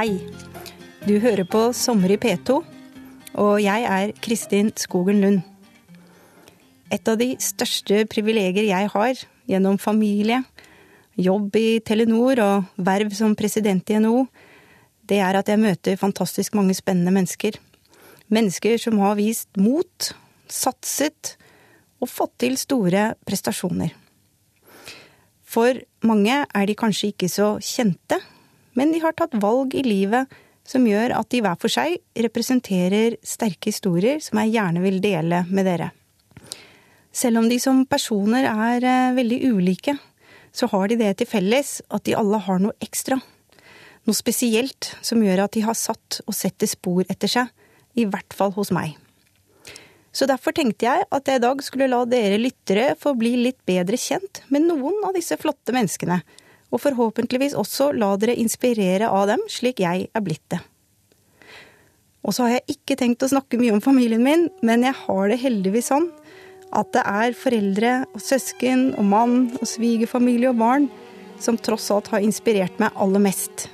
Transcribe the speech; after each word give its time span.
Hei. 0.00 0.14
Du 1.04 1.18
hører 1.20 1.44
på 1.44 1.60
Sommer 1.76 2.14
i 2.14 2.16
P2, 2.16 2.54
og 3.42 3.50
jeg 3.60 3.82
er 3.84 4.12
Kristin 4.24 4.70
Skogen 4.80 5.18
Lund. 5.20 5.42
Et 6.88 7.10
av 7.12 7.18
de 7.20 7.34
største 7.36 8.06
privilegier 8.08 8.64
jeg 8.70 8.88
har 8.94 9.20
gjennom 9.50 9.76
familie, 9.76 10.38
jobb 11.20 11.60
i 11.60 11.82
Telenor 11.84 12.40
og 12.46 12.72
verv 12.80 13.12
som 13.18 13.36
president 13.36 13.92
i 13.92 14.00
NHO, 14.00 14.24
det 15.04 15.20
er 15.20 15.42
at 15.42 15.52
jeg 15.52 15.60
møter 15.66 16.00
fantastisk 16.00 16.56
mange 16.56 16.78
spennende 16.80 17.12
mennesker. 17.18 17.60
Mennesker 18.32 18.80
som 18.80 19.04
har 19.04 19.20
vist 19.20 19.52
mot, 19.60 20.12
satset 20.48 21.36
og 22.00 22.08
fått 22.08 22.38
til 22.46 22.56
store 22.56 23.10
prestasjoner. 23.28 23.92
For 25.44 25.84
mange 26.08 26.44
er 26.48 26.70
de 26.72 26.82
kanskje 26.88 27.12
ikke 27.12 27.34
så 27.36 27.58
kjente, 27.60 28.24
men 28.78 28.92
de 28.94 29.00
har 29.02 29.16
tatt 29.16 29.34
valg 29.42 29.74
i 29.74 29.84
livet 29.86 30.30
som 30.66 30.84
gjør 30.86 31.16
at 31.18 31.30
de 31.32 31.40
hver 31.42 31.58
for 31.60 31.72
seg 31.72 31.98
representerer 32.26 33.16
sterke 33.26 33.72
historier 33.72 34.20
som 34.22 34.38
jeg 34.42 34.54
gjerne 34.54 34.84
vil 34.84 35.00
dele 35.02 35.42
med 35.50 35.66
dere. 35.66 35.90
Selv 37.10 37.40
om 37.40 37.48
de 37.50 37.58
som 37.58 37.82
personer 37.90 38.46
er 38.46 38.86
eh, 38.86 39.16
veldig 39.16 39.40
ulike, 39.50 39.96
så 40.54 40.68
har 40.70 40.90
de 40.90 40.98
det 41.00 41.16
til 41.18 41.30
felles 41.30 41.80
at 41.90 42.04
de 42.06 42.14
alle 42.18 42.38
har 42.44 42.62
noe 42.62 42.76
ekstra. 42.82 43.18
Noe 44.06 44.16
spesielt 44.16 44.92
som 45.04 45.22
gjør 45.22 45.44
at 45.44 45.56
de 45.56 45.64
har 45.66 45.78
satt 45.78 46.20
og 46.26 46.36
setter 46.36 46.70
spor 46.70 47.02
etter 47.10 47.30
seg, 47.30 47.50
i 47.98 48.06
hvert 48.06 48.34
fall 48.36 48.54
hos 48.54 48.70
meg. 48.74 48.94
Så 50.14 50.26
derfor 50.26 50.54
tenkte 50.54 50.86
jeg 50.86 51.06
at 51.06 51.28
jeg 51.28 51.38
i 51.38 51.42
dag 51.42 51.62
skulle 51.62 51.90
la 51.90 52.02
dere 52.08 52.38
lyttere 52.38 52.94
få 52.98 53.12
bli 53.18 53.36
litt 53.44 53.60
bedre 53.66 53.98
kjent 53.98 54.42
med 54.50 54.66
noen 54.66 55.02
av 55.06 55.14
disse 55.14 55.38
flotte 55.38 55.74
menneskene, 55.74 56.18
og 56.70 56.82
forhåpentligvis 56.82 57.56
også 57.58 57.90
la 57.98 58.12
dere 58.20 58.38
inspirere 58.38 59.10
av 59.10 59.26
dem 59.32 59.42
slik 59.50 59.82
jeg 59.82 60.08
er 60.14 60.24
blitt 60.24 60.44
det. 60.52 60.60
Og 62.20 62.36
så 62.36 62.44
har 62.46 62.58
jeg 62.58 62.76
ikke 62.76 62.98
tenkt 63.00 63.24
å 63.24 63.30
snakke 63.32 63.58
mye 63.60 63.72
om 63.74 63.82
familien 63.82 64.22
min, 64.24 64.48
men 64.62 64.84
jeg 64.84 64.96
har 65.06 65.30
det 65.30 65.40
heldigvis 65.40 65.88
sånn 65.90 66.10
at 66.76 66.90
det 66.94 67.02
er 67.02 67.34
foreldre 67.34 67.94
og 68.14 68.22
søsken 68.22 68.90
og 68.94 69.06
mann 69.10 69.38
og 69.58 69.66
svigerfamilie 69.66 70.52
og 70.52 70.60
barn 70.60 70.88
som 71.42 71.58
tross 71.58 71.88
alt 71.90 72.10
har 72.12 72.22
inspirert 72.22 72.76
meg 72.78 72.94
aller 72.94 73.22
mest. 73.24 73.68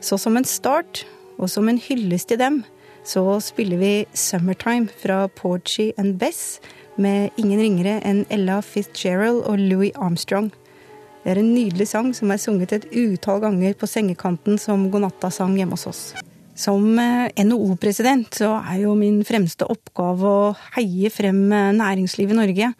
Så 0.00 0.16
som 0.16 0.38
en 0.38 0.46
start, 0.48 1.04
og 1.36 1.50
som 1.50 1.68
en 1.68 1.80
hyllest 1.80 2.30
til 2.30 2.40
dem, 2.40 2.62
så 3.04 3.40
spiller 3.40 3.76
vi 3.76 4.06
'Summertime' 4.14 4.88
fra 5.02 5.26
Porchy 5.28 5.92
and 5.98 6.18
Bess 6.18 6.60
med 6.96 7.30
ingen 7.36 7.60
ringere 7.60 8.00
enn 8.04 8.26
Ella 8.30 8.60
Fitzgerald 8.60 9.42
og 9.44 9.58
Louis 9.58 9.92
Armstrong. 9.96 10.52
Det 11.20 11.34
er 11.34 11.42
en 11.42 11.52
nydelig 11.52 11.84
sang 11.90 12.14
som 12.16 12.30
er 12.32 12.40
sunget 12.40 12.72
et 12.72 12.86
utall 12.96 13.42
ganger 13.42 13.74
på 13.76 13.88
sengekanten 13.90 14.56
som 14.60 14.88
godnattasang 14.92 15.58
hjemme 15.58 15.76
hos 15.76 15.88
oss. 15.90 16.02
Som 16.56 16.96
eh, 17.00 17.28
NHO-president 17.44 18.40
så 18.40 18.54
er 18.58 18.82
jo 18.86 18.94
min 18.96 19.20
fremste 19.28 19.68
oppgave 19.68 20.30
å 20.30 20.50
heie 20.76 21.12
frem 21.12 21.44
eh, 21.52 21.72
næringslivet 21.76 22.36
i 22.36 22.40
Norge 22.40 22.72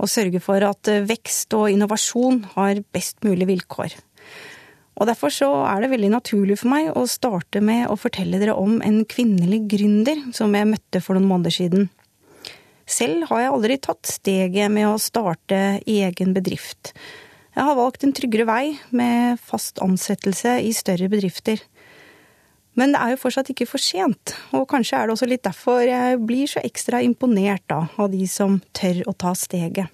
og 0.00 0.10
sørge 0.10 0.40
for 0.42 0.62
at 0.66 0.90
eh, 0.90 1.02
vekst 1.06 1.54
og 1.58 1.68
innovasjon 1.72 2.44
har 2.54 2.80
best 2.94 3.20
mulig 3.26 3.50
vilkår. 3.50 3.98
Og 5.00 5.08
Derfor 5.08 5.32
så 5.32 5.48
er 5.64 5.82
det 5.82 5.94
veldig 5.94 6.10
naturlig 6.12 6.58
for 6.60 6.70
meg 6.74 6.90
å 6.92 7.06
starte 7.08 7.62
med 7.64 7.86
å 7.88 7.96
fortelle 7.98 8.38
dere 8.40 8.54
om 8.58 8.78
en 8.84 9.00
kvinnelig 9.08 9.62
gründer 9.72 10.26
som 10.36 10.52
jeg 10.54 10.68
møtte 10.68 11.00
for 11.02 11.16
noen 11.16 11.30
måneder 11.30 11.56
siden. 11.56 11.88
Selv 12.90 13.30
har 13.30 13.44
jeg 13.44 13.54
aldri 13.54 13.78
tatt 13.80 14.10
steget 14.10 14.70
med 14.74 14.90
å 14.90 14.98
starte 15.00 15.80
egen 15.88 16.34
bedrift. 16.36 16.92
Jeg 17.56 17.66
har 17.66 17.78
valgt 17.78 18.04
en 18.06 18.14
tryggere 18.14 18.46
vei 18.46 18.64
med 18.94 19.40
fast 19.42 19.80
ansettelse 19.82 20.58
i 20.62 20.70
større 20.76 21.08
bedrifter. 21.10 21.62
Men 22.78 22.94
det 22.94 23.00
er 23.02 23.14
jo 23.14 23.22
fortsatt 23.24 23.50
ikke 23.50 23.66
for 23.66 23.82
sent, 23.82 24.36
og 24.54 24.68
kanskje 24.70 25.00
er 25.00 25.08
det 25.08 25.16
også 25.16 25.28
litt 25.28 25.42
derfor 25.44 25.82
jeg 25.82 26.20
blir 26.22 26.50
så 26.50 26.62
ekstra 26.62 27.00
imponert 27.02 27.64
da, 27.68 27.82
av 27.98 28.12
de 28.12 28.22
som 28.30 28.60
tør 28.76 29.02
å 29.10 29.16
ta 29.18 29.34
steget. 29.36 29.90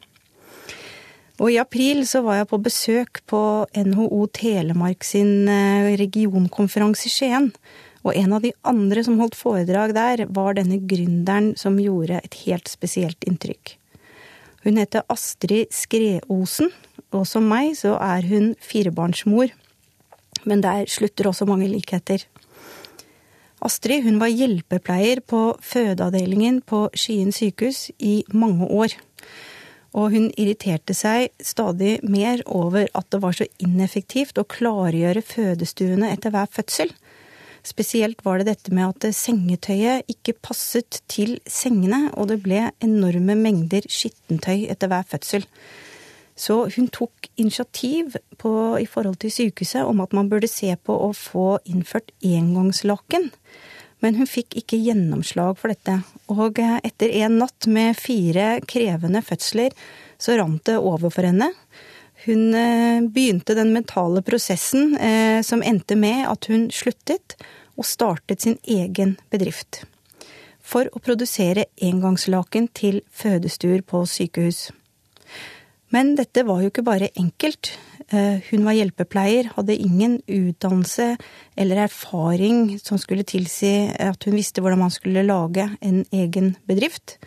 Og 1.41 1.53
i 1.53 1.59
april 1.61 2.05
så 2.09 2.22
var 2.25 2.39
jeg 2.39 2.49
på 2.49 2.61
besøk 2.65 3.21
på 3.28 3.41
NHO 3.77 4.22
Telemark 4.37 5.05
sin 5.05 5.49
eh, 5.53 5.93
regionkonferanse 6.00 7.09
i 7.09 7.12
Skien. 7.12 7.50
Og 8.06 8.15
en 8.16 8.37
av 8.37 8.45
de 8.45 8.55
andre 8.65 9.03
som 9.05 9.19
holdt 9.21 9.37
foredrag 9.37 9.93
der, 9.97 10.25
var 10.33 10.56
denne 10.56 10.78
gründeren 10.89 11.53
som 11.61 11.77
gjorde 11.81 12.22
et 12.22 12.39
helt 12.47 12.71
spesielt 12.72 13.27
inntrykk. 13.28 13.75
Hun 14.66 14.81
heter 14.81 15.04
Astrid 15.06 15.71
Skreosen, 15.71 16.72
og 17.15 17.22
som 17.31 17.44
meg 17.47 17.77
så 17.78 17.93
er 18.03 18.27
hun 18.27 18.49
firebarnsmor. 18.59 19.53
Men 20.43 20.62
der 20.65 20.88
slutter 20.91 21.28
også 21.31 21.47
mange 21.47 21.69
likheter. 21.71 22.25
Astrid 23.62 24.03
hun 24.03 24.19
var 24.19 24.32
hjelpepleier 24.34 25.22
på 25.22 25.53
fødeavdelingen 25.62 26.59
på 26.66 26.88
Skien 26.99 27.31
sykehus 27.31 27.93
i 28.03 28.25
mange 28.34 28.66
år. 28.66 28.97
Og 29.94 30.10
hun 30.16 30.32
irriterte 30.34 30.98
seg 30.98 31.31
stadig 31.38 32.00
mer 32.03 32.43
over 32.50 32.91
at 32.91 33.06
det 33.15 33.22
var 33.22 33.38
så 33.38 33.47
ineffektivt 33.62 34.43
å 34.43 34.48
klargjøre 34.50 35.22
fødestuene 35.22 36.10
etter 36.10 36.34
hver 36.34 36.50
fødsel. 36.50 36.91
Spesielt 37.66 38.22
var 38.22 38.38
det 38.38 38.47
dette 38.47 38.75
med 38.75 38.93
at 38.93 39.16
sengetøyet 39.16 40.06
ikke 40.12 40.37
passet 40.38 41.00
til 41.10 41.41
sengene, 41.50 42.12
og 42.15 42.31
det 42.31 42.38
ble 42.44 42.69
enorme 42.84 43.34
mengder 43.38 43.88
skittentøy 43.91 44.69
etter 44.71 44.93
hver 44.93 45.09
fødsel. 45.10 45.47
Så 46.37 46.66
hun 46.77 46.91
tok 46.93 47.31
initiativ 47.41 48.15
på, 48.38 48.53
i 48.78 48.87
forhold 48.87 49.16
til 49.22 49.32
sykehuset 49.32 49.82
om 49.88 50.03
at 50.04 50.12
man 50.15 50.28
burde 50.31 50.50
se 50.50 50.75
på 50.77 50.94
å 51.09 51.10
få 51.16 51.56
innført 51.66 52.12
engangslaken. 52.21 53.31
Men 54.04 54.19
hun 54.21 54.28
fikk 54.28 54.59
ikke 54.60 54.78
gjennomslag 54.78 55.56
for 55.59 55.72
dette. 55.72 56.03
Og 56.31 56.60
etter 56.60 57.15
en 57.25 57.41
natt 57.41 57.66
med 57.72 57.97
fire 57.98 58.59
krevende 58.69 59.25
fødsler, 59.25 59.72
så 60.21 60.37
rant 60.38 60.62
det 60.69 60.77
over 60.77 61.10
for 61.10 61.27
henne. 61.27 61.50
Hun 62.26 62.54
eh, 62.59 63.04
begynte 63.06 63.54
den 63.54 63.70
mentale 63.70 64.22
prosessen 64.26 64.97
eh, 64.98 65.42
som 65.47 65.62
endte 65.62 65.94
med 65.94 66.25
at 66.26 66.48
hun 66.50 66.66
sluttet 66.75 67.37
og 67.78 67.87
startet 67.87 68.42
sin 68.42 68.56
egen 68.66 69.14
bedrift. 69.31 69.84
For 70.66 70.91
å 70.91 70.98
produsere 70.98 71.69
engangslaken 71.78 72.66
til 72.75 73.04
fødestuer 73.15 73.84
på 73.86 74.03
sykehus. 74.10 74.72
Men 75.94 76.16
dette 76.19 76.42
var 76.48 76.65
jo 76.65 76.72
ikke 76.72 76.86
bare 76.88 77.12
enkelt. 77.15 77.76
Eh, 78.10 78.42
hun 78.50 78.66
var 78.66 78.75
hjelpepleier, 78.75 79.53
hadde 79.54 79.78
ingen 79.78 80.19
utdannelse 80.26 81.12
eller 81.54 81.84
erfaring 81.86 82.75
som 82.82 82.98
skulle 82.98 83.22
tilsi 83.22 83.92
at 84.03 84.26
hun 84.26 84.34
visste 84.34 84.66
hvordan 84.66 84.82
man 84.82 84.94
skulle 84.94 85.22
lage 85.31 85.70
en 85.78 86.03
egen 86.10 86.56
bedrift. 86.66 87.20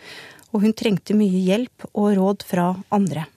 Og 0.52 0.66
hun 0.66 0.76
trengte 0.76 1.16
mye 1.16 1.40
hjelp 1.48 1.88
og 1.94 2.18
råd 2.20 2.44
fra 2.44 2.74
andre. 2.92 3.30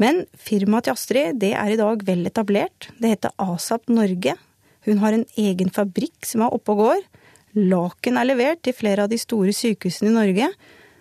Men 0.00 0.24
firmaet 0.32 0.88
til 0.88 0.96
Astrid 0.96 1.40
det 1.42 1.52
er 1.52 1.74
i 1.74 1.78
dag 1.78 2.04
vel 2.08 2.24
etablert. 2.28 2.88
Det 2.96 3.12
heter 3.12 3.34
ASAP 3.42 3.90
Norge. 3.92 4.34
Hun 4.88 5.00
har 5.02 5.12
en 5.12 5.26
egen 5.36 5.72
fabrikk 5.72 6.24
som 6.24 6.46
er 6.46 6.56
oppe 6.56 6.72
og 6.72 6.84
går. 6.86 7.02
Laken 7.60 8.16
er 8.16 8.28
levert 8.30 8.62
til 8.64 8.76
flere 8.76 9.04
av 9.04 9.12
de 9.12 9.18
store 9.20 9.52
sykehusene 9.52 10.12
i 10.12 10.16
Norge. 10.16 10.50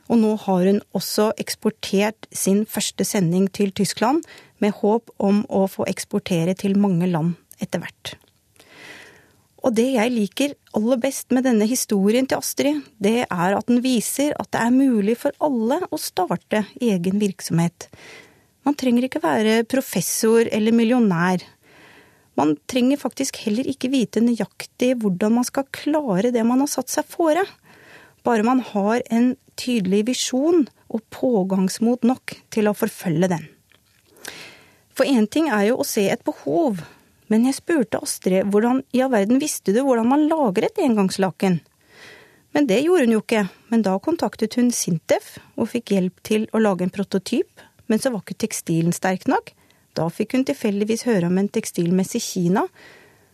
Og 0.09 0.17
nå 0.19 0.33
har 0.43 0.65
hun 0.65 0.81
også 0.97 1.29
eksportert 1.39 2.27
sin 2.33 2.65
første 2.67 3.05
sending 3.05 3.47
til 3.53 3.71
Tyskland, 3.71 4.23
med 4.59 4.75
håp 4.81 5.13
om 5.23 5.45
å 5.47 5.67
få 5.71 5.85
eksportere 5.87 6.57
til 6.57 6.75
mange 6.81 7.07
land 7.07 7.37
etter 7.63 7.79
hvert. 7.79 8.17
Og 9.63 9.75
det 9.75 9.85
jeg 9.93 10.11
liker 10.11 10.55
aller 10.75 10.99
best 10.99 11.31
med 11.35 11.45
denne 11.47 11.67
historien 11.69 12.27
til 12.27 12.41
Astrid, 12.41 12.81
det 12.99 13.27
er 13.27 13.55
at 13.55 13.67
den 13.69 13.83
viser 13.83 14.33
at 14.39 14.49
det 14.55 14.63
er 14.63 14.75
mulig 14.75 15.16
for 15.21 15.35
alle 15.43 15.81
å 15.91 15.99
starte 16.02 16.66
egen 16.81 17.22
virksomhet. 17.22 17.87
Man 18.69 18.75
trenger 18.77 19.07
ikke 19.07 19.23
være 19.23 19.63
professor 19.66 20.45
eller 20.45 20.75
millionær. 20.77 21.41
Man 22.37 22.51
trenger 22.69 22.99
faktisk 23.01 23.39
heller 23.41 23.66
ikke 23.66 23.89
vite 23.89 24.21
nøyaktig 24.21 24.91
hvordan 25.01 25.39
man 25.39 25.47
skal 25.47 25.66
klare 25.73 26.29
det 26.29 26.43
man 26.45 26.61
har 26.61 26.69
satt 26.69 26.91
seg 26.93 27.07
fore. 27.09 27.41
Bare 28.21 28.45
man 28.45 28.61
har 28.61 29.01
en 29.09 29.31
tydelig 29.57 30.03
visjon 30.11 30.67
og 30.85 31.01
pågangsmot 31.16 32.05
nok 32.05 32.35
til 32.53 32.69
å 32.69 32.75
forfølge 32.77 33.31
den. 33.31 33.47
For 34.93 35.09
én 35.09 35.25
ting 35.25 35.49
er 35.49 35.71
jo 35.71 35.79
å 35.81 35.87
se 35.87 36.05
et 36.05 36.21
behov, 36.27 36.83
men 37.25 37.47
jeg 37.49 37.57
spurte 37.57 38.03
Astrid 38.05 38.51
hvordan 38.53 38.83
i 38.93 39.01
all 39.01 39.16
verden 39.16 39.41
visste 39.41 39.73
du 39.73 39.81
hvordan 39.81 40.11
man 40.11 40.27
lager 40.29 40.67
et 40.67 40.83
engangslaken? 40.83 41.57
Men 42.53 42.69
det 42.69 42.83
gjorde 42.83 43.07
hun 43.07 43.17
jo 43.17 43.23
ikke, 43.25 43.47
men 43.73 43.81
da 43.85 43.97
kontaktet 43.97 44.59
hun 44.61 44.69
Sintef 44.69 45.39
og 45.55 45.71
fikk 45.73 45.95
hjelp 45.97 46.21
til 46.29 46.45
å 46.53 46.61
lage 46.61 46.85
en 46.85 46.93
prototyp 46.93 47.66
men 47.90 48.02
så 48.02 48.14
var 48.14 48.24
ikke 48.24 48.40
tekstilen 48.46 48.96
sterk 48.96 49.28
nok. 49.30 49.52
Da 49.97 50.08
fikk 50.14 50.38
hun 50.38 50.46
tilfeldigvis 50.47 51.08
høre 51.09 51.28
om 51.28 51.38
en 51.41 51.50
tekstilmesse 51.52 52.20
i 52.20 52.24
Kina, 52.24 52.68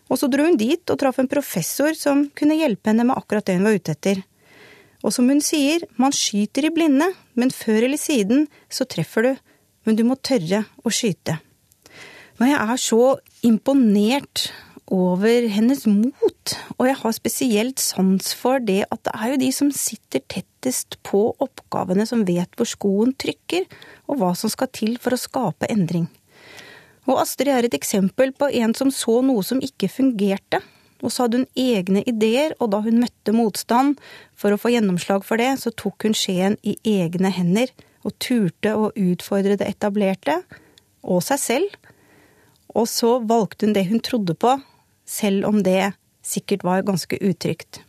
og 0.06 0.20
så 0.22 0.30
dro 0.30 0.46
hun 0.46 0.58
dit 0.58 0.82
og 0.92 1.00
traff 1.02 1.18
en 1.22 1.30
professor 1.30 1.96
som 1.98 2.28
kunne 2.38 2.58
hjelpe 2.60 2.92
henne 2.92 3.08
med 3.08 3.18
akkurat 3.18 3.46
det 3.48 3.58
hun 3.58 3.68
var 3.68 3.78
ute 3.80 3.96
etter. 3.96 4.22
Og 5.06 5.14
som 5.14 5.28
hun 5.30 5.42
sier, 5.44 5.86
man 6.02 6.14
skyter 6.16 6.68
i 6.68 6.74
blinde, 6.74 7.12
men 7.38 7.54
før 7.54 7.86
eller 7.88 8.02
siden 8.02 8.46
så 8.70 8.88
treffer 8.90 9.26
du, 9.26 9.34
men 9.86 9.98
du 9.98 10.06
må 10.08 10.18
tørre 10.18 10.64
å 10.86 10.94
skyte. 10.94 11.40
Men 12.40 12.52
jeg 12.52 12.62
er 12.62 12.82
så 12.82 13.04
imponert 13.48 14.50
over 14.94 15.48
hennes 15.50 15.86
mot, 15.90 16.56
og 16.78 16.84
jeg 16.86 16.98
har 17.00 17.14
spesielt 17.18 17.82
sans 17.82 18.34
for 18.38 18.62
det 18.62 18.84
at 18.92 19.02
det 19.08 19.14
er 19.18 19.32
jo 19.32 19.42
de 19.42 19.52
som 19.56 19.72
sitter 19.74 20.22
tettest 20.30 21.00
på 21.06 21.28
oppgavene, 21.42 22.06
som 22.06 22.26
vet 22.28 22.52
hvor 22.58 22.70
skoen 22.70 23.16
trykker, 23.18 23.66
og 24.06 24.20
hva 24.22 24.32
som 24.38 24.52
skal 24.52 24.72
til 24.74 24.96
for 25.02 25.16
å 25.16 25.20
skape 25.20 25.70
endring. 25.72 26.08
Og 27.06 27.20
Astrid 27.22 27.52
er 27.54 27.68
et 27.68 27.78
eksempel 27.78 28.34
på 28.34 28.50
en 28.62 28.74
som 28.78 28.92
så 28.94 29.20
noe 29.26 29.44
som 29.46 29.62
ikke 29.62 29.92
fungerte, 29.92 30.62
og 31.04 31.12
så 31.12 31.26
hadde 31.26 31.44
hun 31.44 31.50
egne 31.60 32.02
ideer, 32.10 32.56
og 32.60 32.72
da 32.74 32.80
hun 32.86 33.02
møtte 33.04 33.36
motstand 33.36 34.00
for 34.38 34.56
å 34.56 34.60
få 34.60 34.72
gjennomslag 34.74 35.26
for 35.28 35.42
det, 35.42 35.52
så 35.62 35.74
tok 35.78 36.08
hun 36.08 36.16
skjeen 36.18 36.58
i 36.66 36.78
egne 36.96 37.30
hender 37.36 37.74
og 38.06 38.16
turte 38.22 38.74
å 38.78 38.92
utfordre 38.94 39.58
det 39.60 39.68
etablerte, 39.70 40.40
og 41.06 41.22
seg 41.26 41.42
selv. 41.42 41.76
Og 42.74 42.88
så 42.90 43.18
valgte 43.22 43.68
hun 43.68 43.76
det 43.76 43.86
hun 43.92 44.02
trodde 44.04 44.34
på, 44.38 44.56
selv 45.06 45.46
om 45.50 45.62
det 45.66 45.94
sikkert 46.26 46.66
var 46.66 46.86
ganske 46.88 47.20
utrygt. 47.22 47.84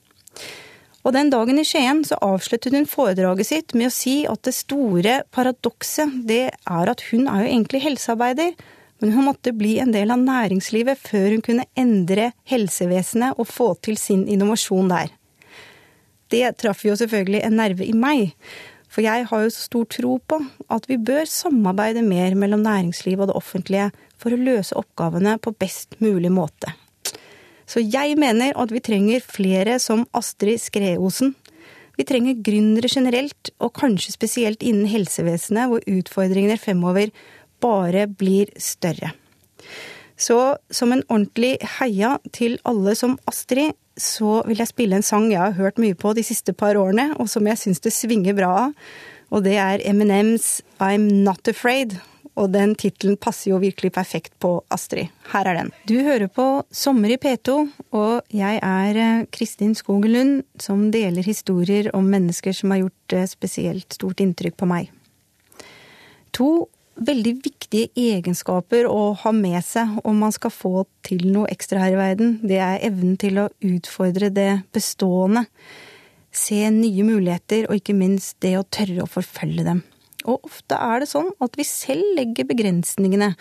Og 1.07 1.13
den 1.15 1.29
dagen 1.31 1.61
i 1.61 1.65
Skien 1.67 2.01
så 2.03 2.17
avsluttet 2.25 2.75
hun 2.75 2.89
foredraget 2.91 3.47
sitt 3.47 3.75
med 3.79 3.93
å 3.93 3.95
si 3.95 4.17
at 4.27 4.43
det 4.43 4.57
store 4.57 5.21
paradokset, 5.31 6.25
det 6.27 6.49
er 6.51 6.91
at 6.91 7.05
hun 7.13 7.29
er 7.31 7.45
jo 7.45 7.53
egentlig 7.53 7.85
helsearbeider, 7.85 8.57
men 8.99 9.13
hun 9.15 9.29
måtte 9.29 9.53
bli 9.55 9.77
en 9.79 9.93
del 9.95 10.11
av 10.11 10.19
næringslivet 10.25 10.99
før 10.99 11.29
hun 11.37 11.45
kunne 11.47 11.67
endre 11.79 12.33
helsevesenet 12.51 13.39
og 13.39 13.47
få 13.47 13.69
til 13.87 13.99
sin 14.01 14.25
innovasjon 14.27 14.91
der. 14.91 15.13
Det 16.33 16.57
traff 16.59 16.83
jo 16.83 16.97
selvfølgelig 16.99 17.45
en 17.47 17.61
nerve 17.61 17.87
i 17.87 17.95
meg, 17.95 18.33
for 18.91 19.07
jeg 19.07 19.29
har 19.31 19.45
jo 19.45 19.53
så 19.53 19.67
stor 19.69 19.87
tro 19.93 20.17
på 20.19 20.41
at 20.75 20.89
vi 20.91 20.99
bør 20.99 21.29
samarbeide 21.31 22.03
mer 22.03 22.35
mellom 22.35 22.65
næringsliv 22.67 23.21
og 23.21 23.31
det 23.31 23.39
offentlige 23.39 23.93
for 24.19 24.35
å 24.35 24.41
løse 24.41 24.75
oppgavene 24.75 25.37
på 25.39 25.55
best 25.61 26.01
mulig 26.03 26.33
måte. 26.35 26.73
Så 27.67 27.83
jeg 27.83 28.15
mener 28.19 28.55
at 28.55 28.73
vi 28.73 28.83
trenger 28.85 29.25
flere 29.25 29.81
som 29.83 30.07
Astrid 30.15 30.63
Skreosen. 30.63 31.35
Vi 31.97 32.05
trenger 32.05 32.39
gründere 32.45 32.91
generelt, 32.93 33.51
og 33.59 33.75
kanskje 33.79 34.15
spesielt 34.15 34.63
innen 34.63 34.87
helsevesenet, 34.91 35.71
hvor 35.71 35.85
utfordringene 35.89 36.59
fremover 36.61 37.11
bare 37.61 38.07
blir 38.07 38.53
større. 38.61 39.15
Så 40.17 40.57
som 40.73 40.93
en 40.93 41.05
ordentlig 41.09 41.57
heia 41.79 42.17
til 42.33 42.59
alle 42.69 42.95
som 42.97 43.19
Astrid, 43.29 43.75
så 43.97 44.43
vil 44.47 44.61
jeg 44.61 44.71
spille 44.73 44.99
en 44.99 45.05
sang 45.05 45.31
jeg 45.33 45.41
har 45.41 45.57
hørt 45.57 45.81
mye 45.81 45.97
på 45.97 46.13
de 46.17 46.25
siste 46.25 46.53
par 46.53 46.77
årene, 46.77 47.15
og 47.17 47.31
som 47.33 47.49
jeg 47.49 47.61
syns 47.61 47.81
det 47.85 47.95
svinger 47.97 48.37
bra 48.37 48.53
av. 48.67 48.77
Og 49.33 49.43
det 49.43 49.57
er 49.59 49.83
Eminems 49.89 50.61
I'm 50.79 51.09
Not 51.25 51.49
Afraid. 51.49 51.97
Og 52.37 52.51
den 52.53 52.75
tittelen 52.77 53.17
passer 53.17 53.51
jo 53.55 53.61
virkelig 53.63 53.95
perfekt 53.97 54.35
på 54.43 54.59
Astrid. 54.73 55.09
Her 55.33 55.49
er 55.49 55.57
den. 55.61 55.73
Du 55.89 55.97
hører 56.05 56.29
på 56.29 56.45
Sommer 56.69 57.15
i 57.15 57.19
P2, 57.21 57.57
og 57.97 58.35
jeg 58.35 58.61
er 58.61 59.01
eh, 59.01 59.25
Kristin 59.33 59.73
Skogen 59.79 60.13
Lund, 60.13 60.37
som 60.61 60.91
deler 60.93 61.25
historier 61.25 61.89
om 61.97 62.09
mennesker 62.13 62.53
som 62.57 62.75
har 62.75 62.85
gjort 62.85 63.17
eh, 63.17 63.29
spesielt 63.31 63.97
stort 63.97 64.21
inntrykk 64.21 64.59
på 64.61 64.69
meg. 64.69 64.93
To 66.37 66.69
veldig 66.97 67.33
viktige 67.45 67.91
egenskaper 67.97 68.87
å 68.89 69.11
ha 69.21 69.33
med 69.37 69.59
seg 69.65 69.99
om 70.05 70.21
man 70.21 70.33
skal 70.33 70.53
få 70.53 70.85
til 71.07 71.27
noe 71.33 71.49
ekstra 71.53 71.83
her 71.85 71.97
i 71.97 72.01
verden. 72.01 72.39
Det 72.45 72.61
er 72.61 72.85
evnen 72.89 73.19
til 73.21 73.41
å 73.41 73.51
utfordre 73.65 74.31
det 74.33 74.51
bestående. 74.77 75.47
Se 76.37 76.59
nye 76.73 77.05
muligheter, 77.05 77.69
og 77.69 77.81
ikke 77.81 77.97
minst 77.97 78.37
det 78.45 78.57
å 78.59 78.67
tørre 78.69 79.05
å 79.05 79.11
forfølge 79.11 79.65
dem. 79.65 79.85
Og 80.27 80.47
ofte 80.49 80.79
er 80.79 81.03
det 81.03 81.11
sånn 81.11 81.31
at 81.43 81.57
vi 81.59 81.67
selv 81.67 82.05
legger 82.19 82.49
begrensningene. 82.49 83.33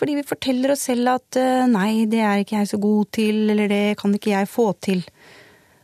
Fordi 0.00 0.16
vi 0.16 0.24
forteller 0.24 0.72
oss 0.72 0.86
selv 0.88 1.12
at 1.12 1.36
eh, 1.36 1.66
nei, 1.68 2.06
det 2.08 2.22
er 2.24 2.40
ikke 2.40 2.60
jeg 2.62 2.70
så 2.70 2.80
god 2.80 3.10
til, 3.12 3.42
eller 3.52 3.68
det 3.68 3.98
kan 4.00 4.14
ikke 4.16 4.32
jeg 4.32 4.48
få 4.48 4.70
til. 4.80 5.02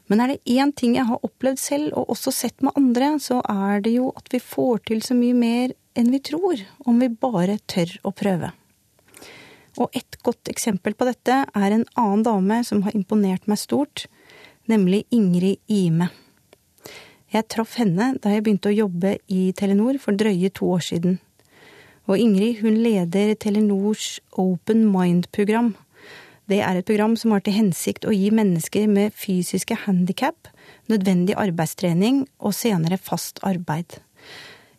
Men 0.06 0.22
er 0.22 0.32
det 0.32 0.54
én 0.54 0.70
ting 0.72 0.94
jeg 0.96 1.08
har 1.08 1.25
opplevd 1.26 1.60
selv, 1.60 1.90
og 1.98 2.14
også 2.14 2.32
sett 2.32 2.62
med 2.64 2.76
andre, 2.78 3.16
så 3.20 3.43
er 3.43 3.82
det 3.84 3.96
jo 3.96 4.12
at 4.16 4.31
vi 4.32 4.40
får 4.40 4.87
til 4.88 5.02
så 5.04 5.16
mye 5.19 5.37
mer 5.37 5.75
enn 5.98 6.12
vi 6.14 6.22
tror, 6.22 6.62
om 6.87 7.00
vi 7.02 7.10
bare 7.10 7.58
tør 7.69 7.96
å 8.06 8.14
prøve. 8.14 8.52
Og 9.76 9.92
et 9.96 10.16
godt 10.25 10.49
eksempel 10.49 10.94
på 10.96 11.08
dette 11.08 11.42
er 11.44 11.75
en 11.75 11.84
annen 11.99 12.22
dame 12.25 12.62
som 12.64 12.84
har 12.87 12.96
imponert 12.96 13.44
meg 13.50 13.60
stort, 13.60 14.06
nemlig 14.70 15.04
Ingrid 15.12 15.60
Ime. 15.69 16.08
Jeg 17.34 17.49
traff 17.50 17.75
henne 17.81 18.12
da 18.23 18.31
jeg 18.31 18.44
begynte 18.46 18.70
å 18.70 18.76
jobbe 18.76 19.17
i 19.32 19.49
Telenor 19.56 19.99
for 20.02 20.14
drøye 20.19 20.50
to 20.55 20.69
år 20.76 20.84
siden. 20.87 21.19
Og 22.06 22.20
Ingrid 22.23 22.61
hun 22.62 22.78
leder 22.84 23.34
Telenors 23.34 24.20
Open 24.38 24.84
Mind-program. 24.93 25.75
Det 26.46 26.61
er 26.62 26.78
et 26.78 26.87
program 26.87 27.17
som 27.19 27.32
har 27.34 27.43
til 27.43 27.56
hensikt 27.56 28.06
å 28.06 28.14
gi 28.14 28.31
mennesker 28.31 28.87
med 28.87 29.14
fysiske 29.19 29.75
handikap 29.87 30.52
nødvendig 30.90 31.34
arbeidstrening 31.34 32.23
og 32.38 32.55
senere 32.55 32.99
fast 33.02 33.43
arbeid. 33.46 33.99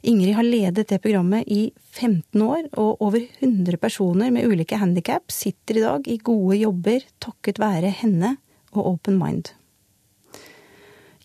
Ingrid 0.08 0.38
har 0.38 0.48
ledet 0.48 0.88
det 0.88 1.02
programmet 1.04 1.48
i 1.52 1.74
15 1.98 2.40
år, 2.46 2.70
og 2.80 3.02
over 3.04 3.20
100 3.42 3.76
personer 3.82 4.32
med 4.32 4.48
ulike 4.48 4.80
handikap 4.80 5.34
sitter 5.34 5.80
i 5.80 5.84
dag 5.84 6.08
i 6.08 6.20
gode 6.24 6.62
jobber 6.62 7.04
takket 7.24 7.60
være 7.60 7.92
henne 7.92 8.38
og 8.72 8.94
Open 8.94 9.18
Mind. 9.20 9.52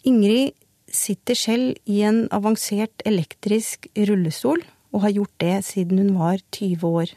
Ingrid 0.08 0.56
sitter 0.92 1.38
selv 1.38 1.74
i 1.88 2.02
en 2.06 2.26
avansert 2.34 3.02
elektrisk 3.08 3.88
rullestol, 3.96 4.62
og 4.92 5.06
har 5.06 5.14
gjort 5.16 5.34
det 5.40 5.56
siden 5.64 5.98
hun 6.02 6.14
var 6.18 6.40
20 6.52 6.84
år. 6.86 7.12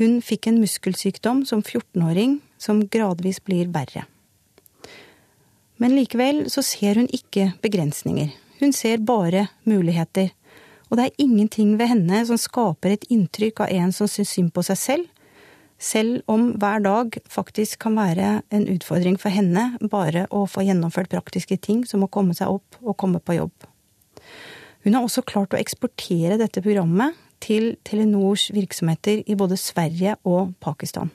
Hun 0.00 0.18
fikk 0.24 0.48
en 0.50 0.58
muskelsykdom 0.62 1.44
som 1.46 1.62
14-åring 1.62 2.40
som 2.58 2.82
gradvis 2.90 3.38
blir 3.46 3.70
verre. 3.74 4.06
Men 5.80 5.94
likevel 5.96 6.44
så 6.52 6.64
ser 6.66 6.98
hun 7.00 7.08
ikke 7.14 7.52
begrensninger. 7.62 8.34
Hun 8.60 8.74
ser 8.76 9.00
bare 9.00 9.46
muligheter. 9.64 10.34
Og 10.90 10.98
det 10.98 11.06
er 11.06 11.22
ingenting 11.22 11.78
ved 11.78 11.88
henne 11.92 12.24
som 12.26 12.40
skaper 12.40 12.96
et 12.96 13.06
inntrykk 13.08 13.62
av 13.64 13.72
en 13.72 13.94
som 13.94 14.10
syns 14.10 14.34
synd 14.34 14.50
på 14.52 14.64
seg 14.66 14.80
selv, 14.80 15.06
selv 15.80 16.20
om 16.28 16.50
hver 16.60 16.82
dag 16.84 17.16
faktisk 17.32 17.80
kan 17.86 17.96
være 17.96 18.42
en 18.52 18.66
utfordring 18.68 19.16
for 19.20 19.32
henne 19.32 19.78
bare 19.92 20.26
å 20.28 20.44
få 20.50 20.66
gjennomført 20.66 21.12
praktiske 21.12 21.56
ting 21.64 21.86
som 21.88 22.04
å 22.04 22.10
komme 22.12 22.36
seg 22.36 22.52
opp 22.52 22.76
og 22.84 22.98
komme 23.00 23.22
på 23.24 23.38
jobb. 23.38 23.54
Hun 24.84 24.96
har 24.96 25.04
også 25.04 25.24
klart 25.28 25.56
å 25.56 25.60
eksportere 25.60 26.38
dette 26.40 26.62
programmet 26.64 27.16
til 27.40 27.74
Telenors 27.88 28.50
virksomheter 28.52 29.24
i 29.24 29.36
både 29.36 29.56
Sverige 29.60 30.18
og 30.28 30.52
Pakistan. 30.60 31.10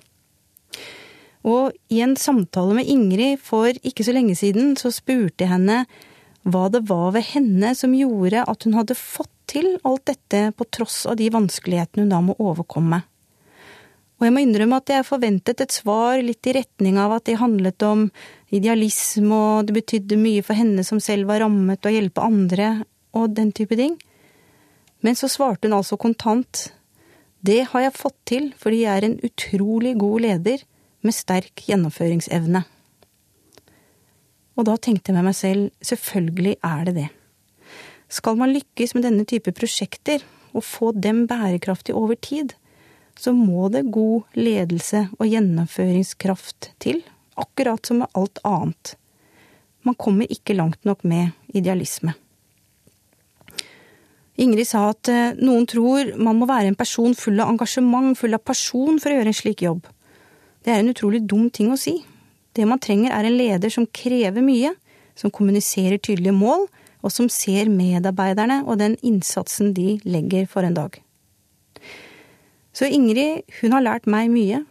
Og 1.45 1.75
i 1.93 2.01
en 2.01 2.15
samtale 2.17 2.73
med 2.79 2.89
Ingrid 2.89 3.41
for 3.45 3.69
ikke 3.85 4.05
så 4.05 4.15
lenge 4.15 4.33
siden, 4.37 4.73
så 4.77 4.89
spurte 4.93 5.45
jeg 5.45 5.53
henne 5.53 5.83
hva 6.45 6.67
det 6.73 6.83
var 6.89 7.11
ved 7.13 7.25
henne 7.33 7.73
som 7.77 7.93
gjorde 7.93 8.45
at 8.49 8.65
hun 8.65 8.77
hadde 8.77 8.97
fått 8.97 9.29
til 9.49 9.75
alt 9.85 10.07
dette 10.09 10.49
på 10.57 10.65
tross 10.73 11.03
av 11.09 11.19
de 11.21 11.29
vanskelighetene 11.33 12.05
hun 12.05 12.13
da 12.13 12.21
må 12.25 12.37
overkomme. 12.41 13.03
Og 14.15 14.23
jeg 14.23 14.31
må 14.31 14.41
innrømme 14.45 14.79
at 14.79 14.91
jeg 14.93 15.07
forventet 15.07 15.61
et 15.63 15.75
svar 15.75 16.21
litt 16.23 16.47
i 16.47 16.55
retning 16.55 16.99
av 17.01 17.17
at 17.17 17.25
det 17.27 17.39
handlet 17.41 17.83
om 17.83 18.05
idealisme, 18.55 19.35
og 19.35 19.67
det 19.67 19.75
betydde 19.75 20.19
mye 20.19 20.43
for 20.45 20.55
henne 20.55 20.85
som 20.87 21.01
selv 21.03 21.27
var 21.27 21.41
rammet, 21.43 21.83
å 21.83 21.91
hjelpe 21.91 22.23
andre, 22.23 22.85
og 23.15 23.35
den 23.35 23.51
type 23.55 23.75
ting. 23.79 23.97
Men 25.03 25.19
så 25.19 25.27
svarte 25.31 25.67
hun 25.67 25.75
altså 25.77 25.99
kontant. 25.99 26.69
Det 27.45 27.65
har 27.73 27.83
jeg 27.83 27.97
fått 27.97 28.17
til 28.25 28.47
fordi 28.57 28.85
jeg 28.85 28.95
er 28.95 29.09
en 29.09 29.19
utrolig 29.27 29.93
god 30.01 30.23
leder 30.23 30.63
med 31.05 31.13
sterk 31.13 31.67
gjennomføringsevne. 31.67 32.63
Og 34.55 34.67
da 34.69 34.77
tenkte 34.79 35.11
jeg 35.11 35.17
med 35.17 35.27
meg 35.27 35.35
selv, 35.37 35.69
selvfølgelig 35.83 36.55
er 36.63 36.87
det 36.87 36.95
det. 36.95 37.09
Skal 38.07 38.37
man 38.39 38.53
lykkes 38.55 38.95
med 38.95 39.03
denne 39.09 39.25
type 39.27 39.51
prosjekter, 39.55 40.23
og 40.55 40.63
få 40.63 40.93
dem 40.95 41.25
bærekraftig 41.27 41.91
over 41.99 42.15
tid, 42.15 42.53
så 43.19 43.33
må 43.35 43.69
det 43.73 43.87
god 43.93 44.37
ledelse 44.37 45.07
og 45.17 45.29
gjennomføringskraft 45.29 46.71
til, 46.83 47.01
akkurat 47.39 47.85
som 47.85 48.03
med 48.03 48.11
alt 48.17 48.39
annet. 48.43 48.95
Man 49.85 49.97
kommer 49.99 50.29
ikke 50.31 50.55
langt 50.57 50.83
nok 50.85 51.03
med 51.03 51.35
idealisme. 51.53 52.15
Ingrid 54.35 54.67
sa 54.67 54.89
at 54.91 55.07
eh, 55.07 55.37
noen 55.39 55.67
tror 55.69 56.11
man 56.19 56.35
må 56.39 56.47
være 56.49 56.67
en 56.71 56.79
person 56.79 57.13
full 57.15 57.39
av 57.39 57.53
engasjement, 57.53 58.17
full 58.19 58.35
av 58.35 58.43
person 58.43 58.99
for 58.99 59.11
å 59.11 59.19
gjøre 59.19 59.31
en 59.31 59.37
slik 59.37 59.63
jobb. 59.63 59.85
Det 60.65 60.73
er 60.73 60.81
en 60.81 60.91
utrolig 60.91 61.21
dum 61.23 61.47
ting 61.53 61.69
å 61.71 61.79
si. 61.79 62.01
Det 62.55 62.65
man 62.67 62.81
trenger 62.83 63.15
er 63.15 63.27
en 63.27 63.37
leder 63.37 63.71
som 63.71 63.87
krever 63.87 64.43
mye, 64.43 64.73
som 65.15 65.31
kommuniserer 65.31 66.01
tydelige 66.01 66.35
mål, 66.35 66.67
og 67.05 67.13
som 67.13 67.29
ser 67.29 67.69
medarbeiderne 67.71 68.63
og 68.65 68.79
den 68.81 68.97
innsatsen 69.05 69.75
de 69.77 69.99
legger 70.03 70.49
for 70.49 70.65
en 70.67 70.75
dag. 70.75 70.97
Så 72.75 72.89
Ingrid, 72.91 73.45
hun 73.61 73.71
har 73.71 73.85
lært 73.85 74.07
meg 74.11 74.27
mye. 74.33 74.65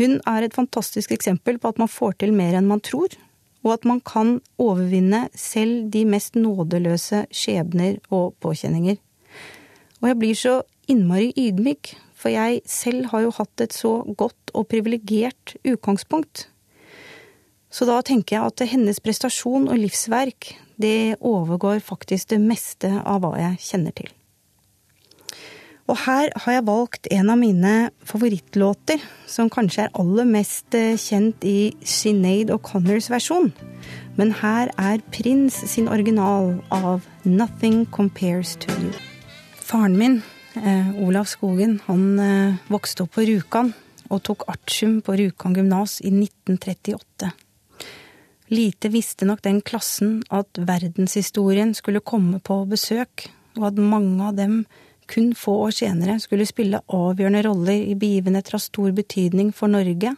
Hun 0.00 0.16
er 0.24 0.46
et 0.46 0.54
fantastisk 0.56 1.12
eksempel 1.12 1.58
på 1.60 1.74
at 1.74 1.80
man 1.80 1.90
får 1.92 2.16
til 2.22 2.32
mer 2.32 2.56
enn 2.56 2.68
man 2.70 2.80
tror, 2.80 3.12
og 3.60 3.74
at 3.74 3.84
man 3.84 4.00
kan 4.00 4.38
overvinne 4.56 5.26
selv 5.36 5.90
de 5.92 6.06
mest 6.08 6.38
nådeløse 6.40 7.26
skjebner 7.28 7.98
og 8.08 8.32
påkjenninger. 8.40 8.96
Og 10.00 10.08
jeg 10.08 10.18
blir 10.22 10.38
så 10.40 10.54
innmari 10.88 11.34
ydmyk, 11.36 11.92
for 12.16 12.32
jeg 12.32 12.62
selv 12.68 13.10
har 13.12 13.26
jo 13.26 13.34
hatt 13.36 13.64
et 13.64 13.76
så 13.76 13.92
godt 14.16 14.54
og 14.56 14.68
privilegert 14.72 15.54
utgangspunkt. 15.60 16.46
Så 17.70 17.86
da 17.86 18.00
tenker 18.02 18.38
jeg 18.38 18.54
at 18.54 18.72
hennes 18.72 19.02
prestasjon 19.04 19.68
og 19.68 19.78
livsverk, 19.78 20.54
det 20.80 21.20
overgår 21.20 21.84
faktisk 21.84 22.32
det 22.32 22.40
meste 22.40 22.90
av 23.04 23.20
hva 23.20 23.36
jeg 23.38 23.60
kjenner 23.68 23.94
til. 24.00 24.08
Og 25.90 25.96
her 26.04 26.30
har 26.44 26.54
jeg 26.54 26.66
valgt 26.68 27.08
en 27.10 27.32
av 27.32 27.38
mine 27.40 27.74
favorittlåter, 28.06 29.00
som 29.26 29.48
kanskje 29.50 29.88
er 29.88 29.94
aller 29.98 30.28
mest 30.28 30.74
eh, 30.78 30.94
kjent 30.94 31.42
i 31.42 31.72
Sinead 31.82 32.52
O'Connors 32.54 33.08
versjon. 33.10 33.48
Men 34.14 34.30
her 34.38 34.70
er 34.78 35.02
Prins 35.10 35.56
sin 35.72 35.88
original 35.90 36.60
av 36.70 37.08
Nothing 37.26 37.88
Compares 37.90 38.52
to 38.62 38.70
You. 38.78 38.92
Faren 39.58 39.96
min, 39.98 40.20
eh, 40.54 40.92
Olav 41.02 41.26
Skogen, 41.26 41.80
han 41.88 42.04
eh, 42.22 42.60
vokste 42.70 43.02
opp 43.02 43.16
på 43.16 43.26
Rjukan 43.26 43.72
og 44.10 44.22
tok 44.28 44.46
artium 44.52 45.00
på 45.02 45.16
Rjukan 45.18 45.56
gymnas 45.58 45.96
i 46.06 46.12
1938. 46.14 47.32
Lite 48.54 48.92
visste 48.94 49.26
nok 49.26 49.42
den 49.42 49.58
klassen 49.62 50.20
at 50.30 50.54
verdenshistorien 50.54 51.74
skulle 51.74 52.02
komme 52.02 52.38
på 52.38 52.62
besøk, 52.70 53.26
og 53.58 53.72
at 53.72 53.82
mange 53.82 54.22
av 54.28 54.38
dem 54.38 54.62
kun 55.10 55.32
få 55.34 55.56
år 55.66 55.74
senere 55.74 56.18
skulle 56.22 56.46
spille 56.48 56.82
avgjørende 56.86 57.42
roller 57.48 57.86
i 57.90 57.96
begivenheter 57.98 58.56
av 58.56 58.62
stor 58.62 58.92
betydning 58.94 59.50
for 59.56 59.72
Norge, 59.72 60.14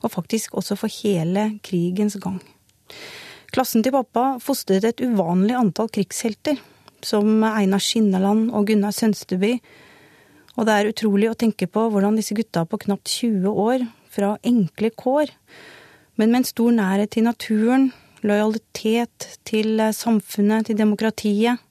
og 0.00 0.14
faktisk 0.14 0.56
også 0.56 0.78
for 0.80 0.92
hele 1.02 1.46
krigens 1.66 2.16
gang. 2.22 2.40
Klassen 3.50 3.84
til 3.84 3.94
pappa 3.94 4.38
fostret 4.42 4.86
et 4.86 5.02
uvanlig 5.02 5.56
antall 5.58 5.90
krigshelter, 5.92 6.58
som 7.04 7.42
Einar 7.44 7.82
Skinneland 7.82 8.50
og 8.54 8.68
Gunnar 8.68 8.94
Sønsteby, 8.94 9.56
og 10.58 10.66
det 10.66 10.74
er 10.76 10.90
utrolig 10.90 11.30
å 11.30 11.38
tenke 11.38 11.68
på 11.70 11.86
hvordan 11.92 12.18
disse 12.18 12.36
gutta 12.36 12.66
på 12.68 12.80
knapt 12.84 13.08
20 13.08 13.48
år, 13.48 13.86
fra 14.10 14.34
enkle 14.42 14.90
kår, 14.98 15.30
men 16.18 16.32
med 16.32 16.40
en 16.40 16.48
stor 16.48 16.72
nærhet 16.74 17.12
til 17.14 17.24
naturen, 17.28 17.90
lojalitet 18.26 19.28
til 19.48 19.78
samfunnet, 19.96 20.66
til 20.66 20.78
demokratiet, 20.80 21.62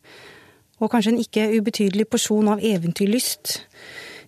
og 0.79 0.91
kanskje 0.91 1.13
en 1.13 1.21
ikke 1.21 1.47
ubetydelig 1.59 2.07
porsjon 2.11 2.49
av 2.55 2.63
eventyrlyst. 2.63 3.59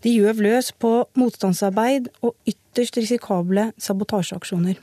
De 0.04 0.14
gjøv 0.14 0.42
løs 0.44 0.72
på 0.82 0.94
motstandsarbeid 1.20 2.10
og 2.26 2.36
ytterst 2.50 2.98
risikable 3.00 3.70
sabotasjeaksjoner. 3.82 4.80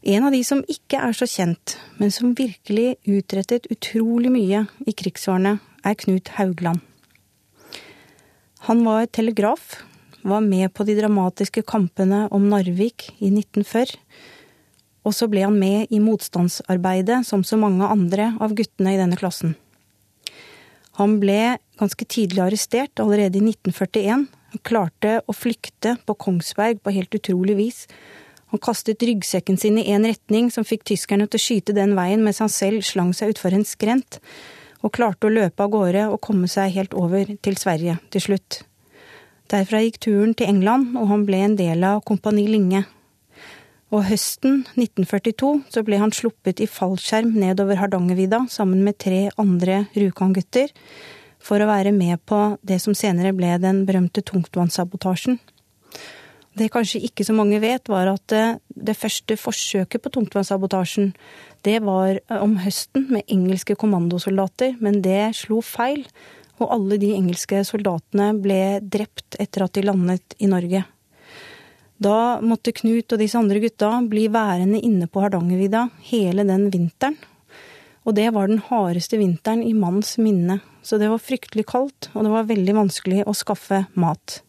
En 0.00 0.24
av 0.24 0.32
de 0.32 0.40
som 0.46 0.62
ikke 0.64 0.96
er 0.96 1.12
så 1.16 1.28
kjent, 1.28 1.76
men 2.00 2.12
som 2.12 2.32
virkelig 2.36 2.96
utrettet 3.04 3.68
utrolig 3.72 4.32
mye 4.32 4.64
i 4.88 4.94
krigsårene, 4.96 5.58
er 5.84 5.96
Knut 5.96 6.32
Haugland. 6.36 6.80
Han 8.68 8.82
var 8.84 9.06
telegraf, 9.08 9.78
var 10.22 10.40
med 10.44 10.72
på 10.76 10.84
de 10.84 10.96
dramatiske 10.98 11.62
kampene 11.68 12.26
om 12.32 12.48
Narvik 12.48 13.10
i 13.20 13.30
1940, 13.32 13.96
og 15.04 15.16
så 15.16 15.28
ble 15.32 15.46
han 15.46 15.56
med 15.56 15.92
i 15.92 16.00
motstandsarbeidet 16.02 17.22
som 17.28 17.44
så 17.44 17.56
mange 17.60 17.88
andre 17.88 18.34
av 18.40 18.52
guttene 18.56 18.92
i 18.94 19.00
denne 19.00 19.16
klassen. 19.20 19.54
Han 21.00 21.16
ble 21.22 21.56
ganske 21.80 22.04
tidlig 22.04 22.42
arrestert, 22.44 23.00
allerede 23.00 23.40
i 23.40 23.44
1941. 23.46 24.26
Han 24.52 24.62
klarte 24.66 25.20
å 25.24 25.32
flykte 25.32 25.94
på 26.04 26.16
Kongsberg 26.26 26.82
på 26.84 26.92
helt 26.92 27.14
utrolig 27.16 27.56
vis. 27.56 27.78
Han 28.52 28.60
kastet 28.60 29.00
ryggsekken 29.06 29.56
sin 29.56 29.78
i 29.80 29.86
én 29.94 30.04
retning, 30.04 30.50
som 30.52 30.66
fikk 30.66 30.84
tyskerne 30.90 31.28
til 31.30 31.40
å 31.40 31.44
skyte 31.44 31.76
den 31.76 31.94
veien, 31.96 32.20
mens 32.26 32.42
han 32.44 32.52
selv 32.52 32.84
slang 32.84 33.14
seg 33.16 33.32
utfor 33.32 33.56
en 33.56 33.64
skrent, 33.64 34.18
og 34.84 34.92
klarte 34.96 35.28
å 35.28 35.32
løpe 35.32 35.64
av 35.64 35.72
gårde 35.72 36.06
og 36.10 36.20
komme 36.26 36.50
seg 36.50 36.74
helt 36.76 36.96
over 36.98 37.32
til 37.40 37.56
Sverige 37.60 37.96
til 38.12 38.26
slutt. 38.26 38.60
Derfra 39.50 39.80
gikk 39.80 40.02
turen 40.04 40.36
til 40.36 40.52
England, 40.52 40.98
og 41.00 41.08
han 41.14 41.24
ble 41.28 41.40
en 41.46 41.56
del 41.56 41.86
av 41.86 42.04
Kompani 42.04 42.44
Linge, 42.50 42.84
og 43.90 44.04
høsten 44.06 44.60
1942 44.78 45.52
så 45.74 45.82
ble 45.86 45.98
han 45.98 46.12
sluppet 46.14 46.62
i 46.62 46.68
fallskjerm 46.70 47.32
nedover 47.34 47.80
Hardangervidda 47.80 48.44
sammen 48.52 48.84
med 48.86 48.98
tre 49.02 49.24
andre 49.40 49.84
Rjukan-gutter 49.96 50.70
for 51.42 51.62
å 51.62 51.70
være 51.70 51.92
med 51.96 52.20
på 52.28 52.38
det 52.66 52.78
som 52.82 52.94
senere 52.94 53.34
ble 53.34 53.56
den 53.62 53.82
berømte 53.88 54.22
tungtvannssabotasjen. 54.26 55.40
Det 56.58 56.68
kanskje 56.74 57.02
ikke 57.06 57.24
så 57.24 57.34
mange 57.34 57.60
vet, 57.62 57.88
var 57.88 58.10
at 58.10 58.24
det, 58.30 58.44
det 58.74 58.96
første 58.98 59.36
forsøket 59.38 60.02
på 60.02 60.12
tungtvannssabotasjen, 60.16 61.12
det 61.66 61.78
var 61.86 62.18
om 62.40 62.58
høsten 62.62 63.06
med 63.14 63.26
engelske 63.30 63.76
kommandosoldater, 63.78 64.76
men 64.82 65.00
det 65.04 65.32
slo 65.38 65.60
feil, 65.64 66.04
og 66.60 66.74
alle 66.74 66.98
de 67.00 67.14
engelske 67.16 67.62
soldatene 67.64 68.32
ble 68.42 68.80
drept 68.82 69.38
etter 69.40 69.64
at 69.64 69.78
de 69.78 69.86
landet 69.86 70.36
i 70.38 70.50
Norge. 70.50 70.84
Da 72.00 72.40
måtte 72.40 72.72
Knut 72.72 73.12
og 73.12 73.20
disse 73.20 73.36
andre 73.36 73.60
gutta 73.60 73.90
bli 74.08 74.24
værende 74.32 74.80
inne 74.80 75.08
på 75.10 75.20
Hardangervidda 75.20 75.88
hele 76.08 76.46
den 76.48 76.70
vinteren. 76.72 77.18
Og 78.08 78.16
det 78.16 78.30
var 78.32 78.48
den 78.48 78.62
hardeste 78.70 79.18
vinteren 79.20 79.60
i 79.62 79.74
manns 79.76 80.14
minne, 80.18 80.62
så 80.82 80.96
det 80.96 81.10
var 81.12 81.20
fryktelig 81.20 81.66
kaldt, 81.68 82.08
og 82.14 82.24
det 82.24 82.32
var 82.32 82.48
veldig 82.48 82.76
vanskelig 82.78 83.26
å 83.28 83.36
skaffe 83.36 83.82
mat. 84.00 84.40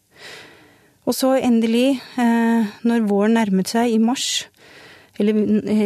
Og 1.04 1.18
så 1.18 1.34
endelig, 1.36 2.00
eh, 2.16 2.72
når 2.88 3.08
våren 3.10 3.36
nærmet 3.36 3.68
seg 3.68 3.92
i 3.92 4.00
mars, 4.00 4.48
eller 5.20 5.36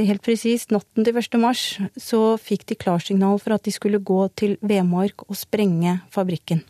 helt 0.06 0.22
presist 0.22 0.70
natten 0.72 1.04
til 1.04 1.18
1. 1.18 1.40
mars, 1.42 1.80
så 1.98 2.38
fikk 2.38 2.68
de 2.70 2.78
klarsignal 2.78 3.42
for 3.42 3.56
at 3.56 3.66
de 3.66 3.74
skulle 3.74 4.00
gå 4.00 4.22
til 4.38 4.56
Vemork 4.62 5.26
og 5.28 5.36
sprenge 5.40 5.98
fabrikken. 6.14 6.62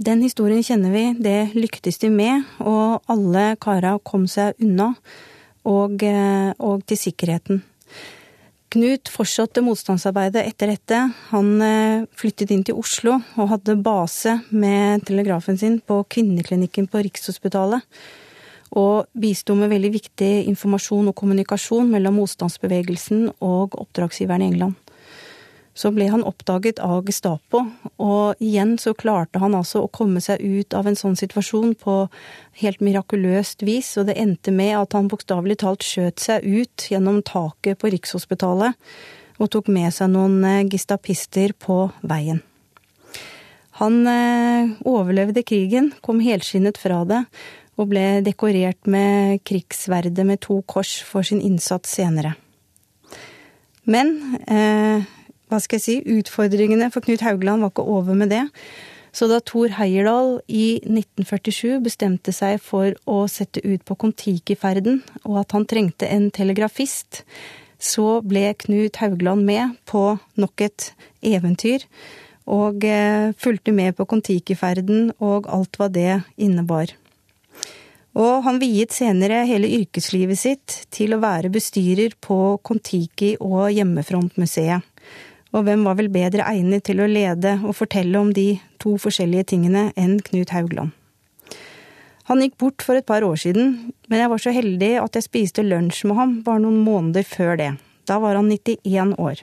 Den 0.00 0.22
historien 0.24 0.62
kjenner 0.64 0.92
vi, 0.94 1.04
det 1.20 1.52
lyktes 1.52 2.00
de 2.00 2.08
med, 2.08 2.46
og 2.64 3.02
alle 3.12 3.52
kara 3.60 3.98
kom 4.00 4.24
seg 4.30 4.56
unna 4.62 4.94
og, 5.68 6.02
eh, 6.02 6.50
og 6.58 6.86
til 6.88 6.98
sikkerheten. 6.98 7.60
Knut 8.72 9.10
fortsatte 9.12 9.60
motstandsarbeidet 9.60 10.46
etter 10.48 10.72
dette. 10.72 10.98
Han 11.28 11.50
eh, 11.60 12.06
flyttet 12.16 12.54
inn 12.54 12.64
til 12.64 12.78
Oslo 12.80 13.18
og 13.36 13.50
hadde 13.50 13.76
base 13.84 14.38
med 14.48 15.04
telegrafen 15.04 15.60
sin 15.60 15.76
på 15.84 16.00
kvinneklinikken 16.08 16.88
på 16.88 17.04
Rikshospitalet. 17.04 17.84
Og 18.72 19.10
bisto 19.12 19.52
med 19.58 19.68
veldig 19.68 19.92
viktig 19.92 20.32
informasjon 20.48 21.12
og 21.12 21.18
kommunikasjon 21.20 21.92
mellom 21.92 22.16
motstandsbevegelsen 22.22 23.26
og 23.44 23.76
oppdragsgiveren 23.76 24.46
i 24.46 24.54
England. 24.54 24.81
Så 25.74 25.88
ble 25.94 26.10
han 26.12 26.24
oppdaget 26.28 26.82
av 26.84 27.06
Gestapo, 27.08 27.62
og 27.96 28.42
igjen 28.44 28.74
så 28.80 28.92
klarte 28.92 29.40
han 29.40 29.54
altså 29.56 29.86
å 29.86 29.88
komme 29.88 30.20
seg 30.20 30.42
ut 30.44 30.76
av 30.76 30.88
en 30.88 30.98
sånn 30.98 31.16
situasjon 31.16 31.72
på 31.80 31.94
helt 32.60 32.84
mirakuløst 32.84 33.64
vis, 33.64 33.94
og 33.96 34.10
det 34.10 34.18
endte 34.20 34.52
med 34.52 34.74
at 34.76 34.92
han 34.98 35.08
bokstavelig 35.08 35.62
talt 35.64 35.86
skjøt 35.86 36.20
seg 36.20 36.44
ut 36.44 36.88
gjennom 36.92 37.22
taket 37.24 37.80
på 37.80 37.92
Rikshospitalet 37.94 38.76
og 39.40 39.50
tok 39.50 39.70
med 39.72 39.90
seg 39.94 40.12
noen 40.12 40.42
eh, 40.46 40.64
gestapister 40.70 41.54
på 41.56 41.86
veien. 42.06 42.42
Han 43.80 44.02
eh, 44.06 44.76
overlevde 44.86 45.42
krigen, 45.46 45.90
kom 46.04 46.20
helskinnet 46.22 46.78
fra 46.78 47.00
det, 47.08 47.24
og 47.80 47.88
ble 47.90 48.20
dekorert 48.24 48.84
med 48.90 49.40
krigssverdet 49.48 50.26
med 50.28 50.42
to 50.44 50.60
kors 50.68 50.98
for 51.08 51.24
sin 51.26 51.40
innsats 51.40 51.96
senere. 51.96 52.34
Men 53.88 54.12
eh, 54.46 55.08
hva 55.52 55.60
skal 55.60 55.78
jeg 55.78 55.84
si, 55.84 56.18
utfordringene 56.18 56.88
for 56.92 57.04
Knut 57.04 57.22
Haugland 57.26 57.64
var 57.64 57.72
ikke 57.74 57.84
over 57.92 58.16
med 58.16 58.32
det. 58.32 58.46
Så 59.12 59.28
da 59.28 59.42
Thor 59.44 59.74
Heyerdahl 59.76 60.38
i 60.48 60.78
1947 60.88 61.82
bestemte 61.84 62.32
seg 62.32 62.56
for 62.64 62.94
å 63.04 63.26
sette 63.28 63.60
ut 63.60 63.84
på 63.84 63.96
Kon-Tiki-ferden, 64.00 65.02
og 65.28 65.42
at 65.42 65.52
han 65.52 65.68
trengte 65.68 66.08
en 66.08 66.30
telegrafist, 66.32 67.20
så 67.82 68.22
ble 68.24 68.46
Knut 68.62 68.96
Haugland 69.02 69.44
med 69.44 69.76
på 69.90 70.14
nok 70.40 70.64
et 70.64 70.92
eventyr, 71.20 71.84
og 72.48 72.86
eh, 72.88 73.34
fulgte 73.38 73.74
med 73.76 73.98
på 73.98 74.08
Kon-Tiki-ferden 74.08 75.12
og 75.20 75.50
alt 75.52 75.76
hva 75.76 75.90
det 75.92 76.22
innebar. 76.40 76.96
Og 78.18 78.42
han 78.44 78.58
viet 78.60 78.92
senere 78.92 79.44
hele 79.48 79.70
yrkeslivet 79.78 80.40
sitt 80.40 80.78
til 80.92 81.14
å 81.14 81.20
være 81.22 81.52
bestyrer 81.52 82.16
på 82.20 82.58
Kon-Tiki 82.64 83.36
og 83.40 83.70
Hjemmefrontmuseet. 83.72 84.91
Og 85.52 85.66
hvem 85.66 85.84
var 85.84 85.98
vel 85.98 86.08
bedre 86.12 86.46
egnet 86.48 86.86
til 86.88 87.02
å 87.02 87.08
lede 87.10 87.58
og 87.60 87.76
fortelle 87.76 88.18
om 88.18 88.32
de 88.32 88.56
to 88.80 88.96
forskjellige 89.00 89.50
tingene 89.52 89.90
enn 90.00 90.18
Knut 90.24 90.54
Haugland? 90.56 90.94
Han 92.30 92.40
gikk 92.40 92.54
bort 92.62 92.84
for 92.86 92.96
et 92.96 93.06
par 93.08 93.24
år 93.26 93.36
siden, 93.42 93.92
men 94.08 94.22
jeg 94.22 94.30
var 94.32 94.40
så 94.40 94.54
heldig 94.54 94.92
at 95.02 95.18
jeg 95.18 95.26
spiste 95.26 95.64
lunsj 95.66 96.06
med 96.08 96.16
ham 96.16 96.34
bare 96.46 96.62
noen 96.64 96.80
måneder 96.86 97.26
før 97.26 97.58
det. 97.60 97.72
Da 98.08 98.16
var 98.22 98.38
han 98.38 98.48
91 98.48 99.16
år. 99.20 99.42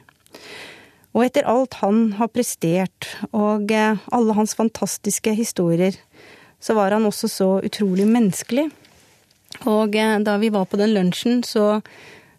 Og 1.14 1.26
etter 1.26 1.48
alt 1.50 1.80
han 1.82 2.14
har 2.20 2.32
prestert, 2.32 3.10
og 3.34 3.72
eh, 3.74 4.00
alle 4.14 4.36
hans 4.38 4.56
fantastiske 4.58 5.34
historier, 5.36 5.98
så 6.62 6.76
var 6.78 6.96
han 6.96 7.08
også 7.08 7.30
så 7.32 7.50
utrolig 7.66 8.08
menneskelig. 8.10 8.70
Og 9.68 9.96
eh, 9.98 10.18
da 10.26 10.38
vi 10.42 10.52
var 10.54 10.70
på 10.70 10.80
den 10.80 10.94
lunsjen, 10.96 11.44
så 11.44 11.82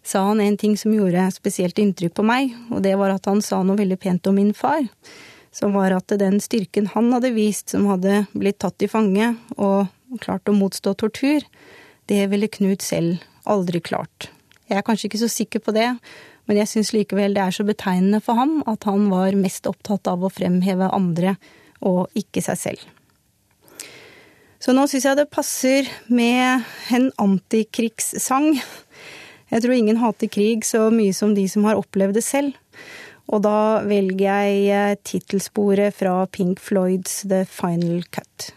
sa 0.03 0.23
han 0.27 0.41
en 0.41 0.57
ting 0.57 0.77
som 0.77 0.93
gjorde 0.93 1.27
spesielt 1.35 1.79
inntrykk 1.79 2.15
på 2.17 2.25
meg, 2.25 2.55
og 2.73 2.81
det 2.85 2.95
var 2.99 3.13
at 3.13 3.27
han 3.29 3.41
sa 3.45 3.61
noe 3.63 3.79
veldig 3.79 3.99
pent 4.01 4.27
om 4.29 4.37
min 4.39 4.53
far. 4.57 4.83
Som 5.51 5.75
var 5.75 5.93
at 5.93 6.13
den 6.19 6.39
styrken 6.41 6.87
han 6.93 7.11
hadde 7.13 7.33
vist, 7.35 7.73
som 7.73 7.85
hadde 7.91 8.25
blitt 8.33 8.61
tatt 8.63 8.81
i 8.81 8.89
fange 8.91 9.33
og 9.57 10.19
klart 10.23 10.49
å 10.49 10.55
motstå 10.55 10.95
tortur, 10.99 11.45
det 12.09 12.25
ville 12.31 12.49
Knut 12.51 12.83
selv 12.83 13.21
aldri 13.47 13.81
klart. 13.83 14.29
Jeg 14.67 14.79
er 14.79 14.85
kanskje 14.87 15.09
ikke 15.09 15.21
så 15.21 15.29
sikker 15.31 15.63
på 15.63 15.73
det, 15.75 15.89
men 16.47 16.57
jeg 16.57 16.71
syns 16.71 16.93
likevel 16.95 17.35
det 17.35 17.43
er 17.43 17.55
så 17.55 17.65
betegnende 17.67 18.21
for 18.23 18.39
ham 18.39 18.61
at 18.69 18.87
han 18.89 19.09
var 19.11 19.37
mest 19.39 19.67
opptatt 19.69 20.09
av 20.11 20.23
å 20.23 20.31
fremheve 20.31 20.89
andre 20.91 21.35
og 21.85 22.11
ikke 22.17 22.43
seg 22.45 22.59
selv. 22.59 22.81
Så 24.61 24.75
nå 24.77 24.83
syns 24.89 25.07
jeg 25.07 25.17
det 25.17 25.31
passer 25.33 25.87
med 26.13 26.67
en 26.93 27.07
antikrigssang. 27.23 28.59
Jeg 29.51 29.63
tror 29.63 29.75
ingen 29.75 29.99
hater 29.99 30.31
krig 30.31 30.63
så 30.67 30.85
mye 30.93 31.13
som 31.15 31.35
de 31.35 31.43
som 31.51 31.65
har 31.67 31.79
opplevd 31.79 32.15
det 32.19 32.23
selv. 32.23 32.55
Og 33.31 33.43
da 33.45 33.83
velger 33.87 34.23
jeg 34.25 34.63
eh, 34.71 34.97
tittelsporet 35.07 35.95
fra 35.95 36.25
Pink 36.31 36.59
Floyds 36.63 37.21
The 37.27 37.43
Final 37.47 38.01
Cut. 38.11 38.51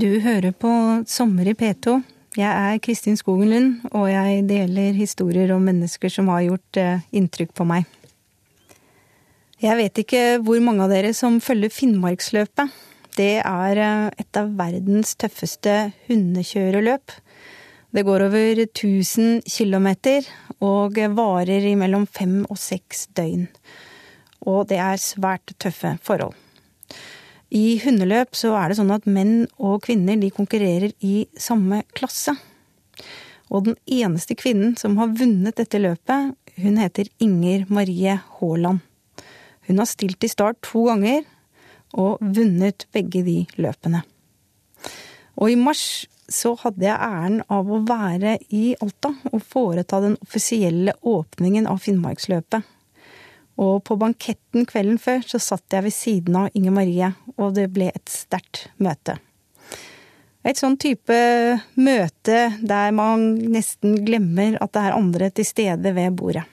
Du 0.00 0.20
hører 0.24 0.52
på 0.56 0.70
Sommer 1.08 1.48
i 1.50 1.56
P2. 1.56 2.00
Jeg 2.38 2.48
er 2.48 2.78
Kristin 2.78 3.16
Skogen 3.18 3.50
Lund, 3.50 3.70
og 3.90 4.06
jeg 4.06 4.44
deler 4.48 4.94
historier 4.94 5.50
om 5.54 5.64
mennesker 5.66 6.12
som 6.12 6.28
har 6.30 6.44
gjort 6.46 6.78
eh, 6.78 7.02
inntrykk 7.16 7.56
på 7.58 7.66
meg. 7.68 7.88
Jeg 9.60 9.76
vet 9.76 9.98
ikke 10.00 10.22
hvor 10.44 10.60
mange 10.64 10.86
av 10.86 10.92
dere 10.92 11.10
som 11.16 11.40
følger 11.42 11.72
Finnmarksløpet. 11.74 12.70
Det 13.18 13.42
er 13.42 13.80
eh, 13.82 14.06
et 14.22 14.38
av 14.40 14.52
verdens 14.56 15.16
tøffeste 15.20 15.90
hundekjøreløp. 16.06 17.16
Det 17.90 18.04
går 18.06 18.22
over 18.28 18.60
1000 18.62 19.40
km 19.50 19.88
og 20.62 20.98
varer 21.16 21.64
i 21.66 21.74
mellom 21.74 22.04
fem 22.06 22.44
og 22.46 22.58
seks 22.60 23.08
døgn. 23.18 23.48
Og 24.46 24.68
det 24.70 24.78
er 24.78 25.00
svært 25.02 25.50
tøffe 25.58 25.96
forhold. 26.02 26.36
I 27.50 27.80
hundeløp 27.82 28.36
så 28.38 28.52
er 28.54 28.70
det 28.70 28.76
sånn 28.78 28.94
at 28.94 29.08
menn 29.10 29.48
og 29.58 29.82
kvinner 29.88 30.20
de 30.20 30.30
konkurrerer 30.30 30.94
i 31.02 31.24
samme 31.34 31.82
klasse. 31.98 32.36
Og 33.50 33.66
den 33.66 33.76
eneste 33.90 34.36
kvinnen 34.38 34.76
som 34.78 34.94
har 35.00 35.10
vunnet 35.18 35.58
dette 35.58 35.82
løpet, 35.82 36.36
hun 36.62 36.78
heter 36.78 37.10
Inger 37.18 37.66
Marie 37.74 38.14
Haaland. 38.38 38.84
Hun 39.66 39.82
har 39.82 39.90
stilt 39.90 40.22
i 40.22 40.30
start 40.30 40.60
to 40.62 40.86
ganger, 40.86 41.26
og 41.98 42.22
vunnet 42.22 42.86
begge 42.94 43.24
de 43.26 43.40
løpene. 43.58 44.04
Og 45.34 45.50
i 45.50 45.58
mars 45.58 46.06
så 46.30 46.54
hadde 46.62 46.86
jeg 46.86 46.94
æren 46.96 47.40
av 47.50 47.70
å 47.70 47.80
være 47.86 48.36
i 48.54 48.74
Alta 48.80 49.12
og 49.32 49.42
foreta 49.42 50.00
den 50.02 50.16
offisielle 50.22 50.94
åpningen 51.02 51.66
av 51.70 51.82
Finnmarksløpet. 51.82 52.68
Og 53.60 53.82
på 53.84 53.96
banketten 54.00 54.64
kvelden 54.68 55.00
før 55.02 55.24
så 55.26 55.40
satt 55.42 55.74
jeg 55.74 55.84
ved 55.84 55.94
siden 55.94 56.38
av 56.38 56.54
Inger 56.56 56.76
Marie, 56.76 57.10
og 57.36 57.58
det 57.58 57.66
ble 57.74 57.90
et 57.90 58.08
sterkt 58.08 58.68
møte. 58.80 59.18
Et 60.40 60.56
sånn 60.56 60.78
type 60.80 61.16
møte 61.76 62.38
der 62.64 62.94
man 62.96 63.34
nesten 63.52 63.98
glemmer 64.06 64.56
at 64.62 64.72
det 64.72 64.86
er 64.86 64.96
andre 64.96 65.28
til 65.36 65.44
stede 65.44 65.92
ved 65.96 66.16
bordet. 66.16 66.46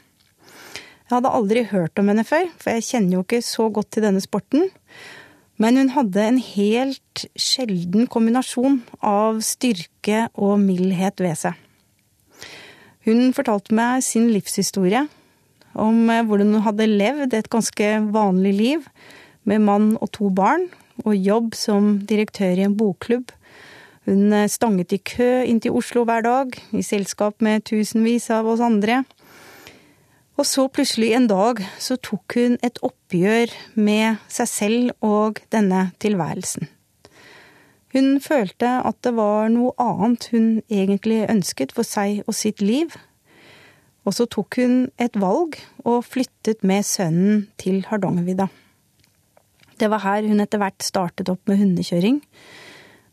Jeg 1.08 1.14
hadde 1.16 1.32
aldri 1.32 1.64
hørt 1.70 2.02
om 2.02 2.10
henne 2.12 2.26
før, 2.28 2.50
for 2.60 2.76
jeg 2.76 2.84
kjenner 2.90 3.16
jo 3.16 3.24
ikke 3.24 3.40
så 3.46 3.70
godt 3.72 3.94
til 3.96 4.04
denne 4.04 4.20
sporten. 4.20 4.68
Men 5.58 5.78
hun 5.80 5.94
hadde 5.96 6.22
en 6.22 6.42
helt 6.42 7.24
sjelden 7.34 8.06
kombinasjon 8.14 8.82
av 9.02 9.40
styrke 9.46 10.28
og 10.38 10.60
mildhet 10.62 11.24
ved 11.24 11.40
seg. 11.40 11.56
Hun 13.08 13.32
fortalte 13.34 13.74
meg 13.74 14.04
sin 14.06 14.28
livshistorie, 14.34 15.06
om 15.78 16.10
eh, 16.12 16.26
hvordan 16.28 16.58
hun 16.58 16.66
hadde 16.66 16.90
levd 16.90 17.34
et 17.38 17.50
ganske 17.50 17.90
vanlig 18.14 18.54
liv 18.58 18.86
med 19.48 19.64
mann 19.64 19.94
og 20.02 20.12
to 20.18 20.30
barn, 20.34 20.68
og 21.06 21.16
jobb 21.16 21.54
som 21.56 21.98
direktør 22.10 22.58
i 22.58 22.66
en 22.66 22.78
bokklubb. 22.78 23.32
Hun 24.10 24.34
eh, 24.36 24.50
stanget 24.52 24.94
i 24.94 25.02
kø 25.02 25.30
inn 25.48 25.62
til 25.64 25.78
Oslo 25.78 26.04
hver 26.08 26.26
dag, 26.26 26.54
i 26.76 26.84
selskap 26.86 27.42
med 27.42 27.66
tusenvis 27.70 28.30
av 28.36 28.50
oss 28.52 28.64
andre. 28.64 29.06
Og 30.38 30.46
så 30.46 30.68
plutselig 30.70 31.16
en 31.18 31.26
dag 31.30 31.64
så 31.82 31.98
tok 31.98 32.36
hun 32.38 32.58
et 32.66 32.78
oppgjør 32.86 33.54
med 33.74 34.20
seg 34.30 34.50
selv 34.52 35.06
og 35.06 35.42
denne 35.54 35.88
tilværelsen. 36.04 36.70
Hun 37.96 38.20
følte 38.22 38.70
at 38.86 39.00
det 39.02 39.16
var 39.18 39.50
noe 39.50 39.74
annet 39.82 40.28
hun 40.30 40.60
egentlig 40.70 41.24
ønsket 41.26 41.74
for 41.74 41.88
seg 41.88 42.22
og 42.28 42.38
sitt 42.38 42.62
liv. 42.62 42.94
Og 44.06 44.14
så 44.14 44.28
tok 44.30 44.60
hun 44.62 44.78
et 45.02 45.18
valg 45.18 45.58
og 45.88 46.06
flyttet 46.06 46.62
med 46.62 46.86
sønnen 46.86 47.48
til 47.58 47.82
Hardangervidda. 47.90 48.52
Det 49.78 49.90
var 49.90 50.06
her 50.06 50.30
hun 50.30 50.42
etter 50.44 50.62
hvert 50.62 50.86
startet 50.86 51.34
opp 51.34 51.50
med 51.50 51.64
hundekjøring. 51.64 52.22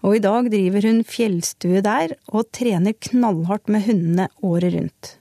Og 0.04 0.18
i 0.18 0.22
dag 0.24 0.52
driver 0.52 0.84
hun 0.90 1.00
fjellstue 1.08 1.80
der 1.84 2.12
og 2.28 2.50
trener 2.52 2.92
knallhardt 3.08 3.72
med 3.72 3.88
hundene 3.88 4.28
året 4.44 4.76
rundt. 4.76 5.14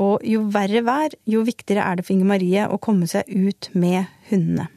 Og 0.00 0.24
jo 0.24 0.46
verre 0.52 0.82
vær, 0.86 1.14
jo 1.28 1.44
viktigere 1.44 1.84
er 1.84 1.98
det 1.98 2.06
for 2.06 2.16
Inger 2.16 2.30
Marie 2.32 2.66
å 2.66 2.80
komme 2.80 3.08
seg 3.10 3.28
ut 3.28 3.68
med 3.76 4.08
hundene. 4.30 4.70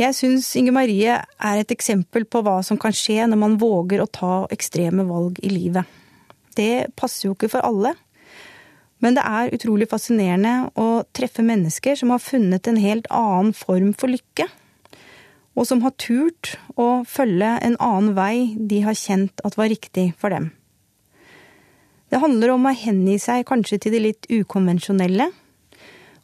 Jeg 0.00 0.16
syns 0.16 0.46
Inger 0.56 0.72
Marie 0.72 1.16
er 1.20 1.58
et 1.60 1.72
eksempel 1.74 2.24
på 2.24 2.40
hva 2.40 2.60
som 2.64 2.78
kan 2.80 2.94
skje 2.96 3.26
når 3.28 3.40
man 3.42 3.58
våger 3.60 4.00
å 4.00 4.08
ta 4.08 4.34
ekstreme 4.54 5.04
valg 5.04 5.36
i 5.44 5.50
livet. 5.52 5.84
Det 6.56 6.88
passer 6.96 7.28
jo 7.28 7.34
ikke 7.36 7.50
for 7.52 7.66
alle. 7.66 7.92
Men 9.00 9.16
det 9.16 9.24
er 9.24 9.52
utrolig 9.56 9.88
fascinerende 9.90 10.70
å 10.80 11.02
treffe 11.16 11.44
mennesker 11.44 11.96
som 11.96 12.12
har 12.12 12.22
funnet 12.24 12.68
en 12.68 12.80
helt 12.80 13.08
annen 13.12 13.52
form 13.56 13.92
for 13.96 14.12
lykke. 14.12 14.48
Og 15.56 15.68
som 15.68 15.82
har 15.84 15.96
turt 16.00 16.54
å 16.80 17.02
følge 17.08 17.54
en 17.64 17.76
annen 17.80 18.14
vei 18.16 18.56
de 18.56 18.82
har 18.84 18.96
kjent 18.96 19.44
at 19.44 19.56
var 19.60 19.72
riktig 19.72 20.10
for 20.20 20.32
dem. 20.32 20.50
Det 22.10 22.18
handler 22.18 22.56
om 22.56 22.66
å 22.66 22.74
hengi 22.74 23.16
seg 23.22 23.46
kanskje 23.46 23.78
til 23.84 23.94
det 23.94 24.02
litt 24.02 24.26
ukonvensjonelle. 24.30 25.28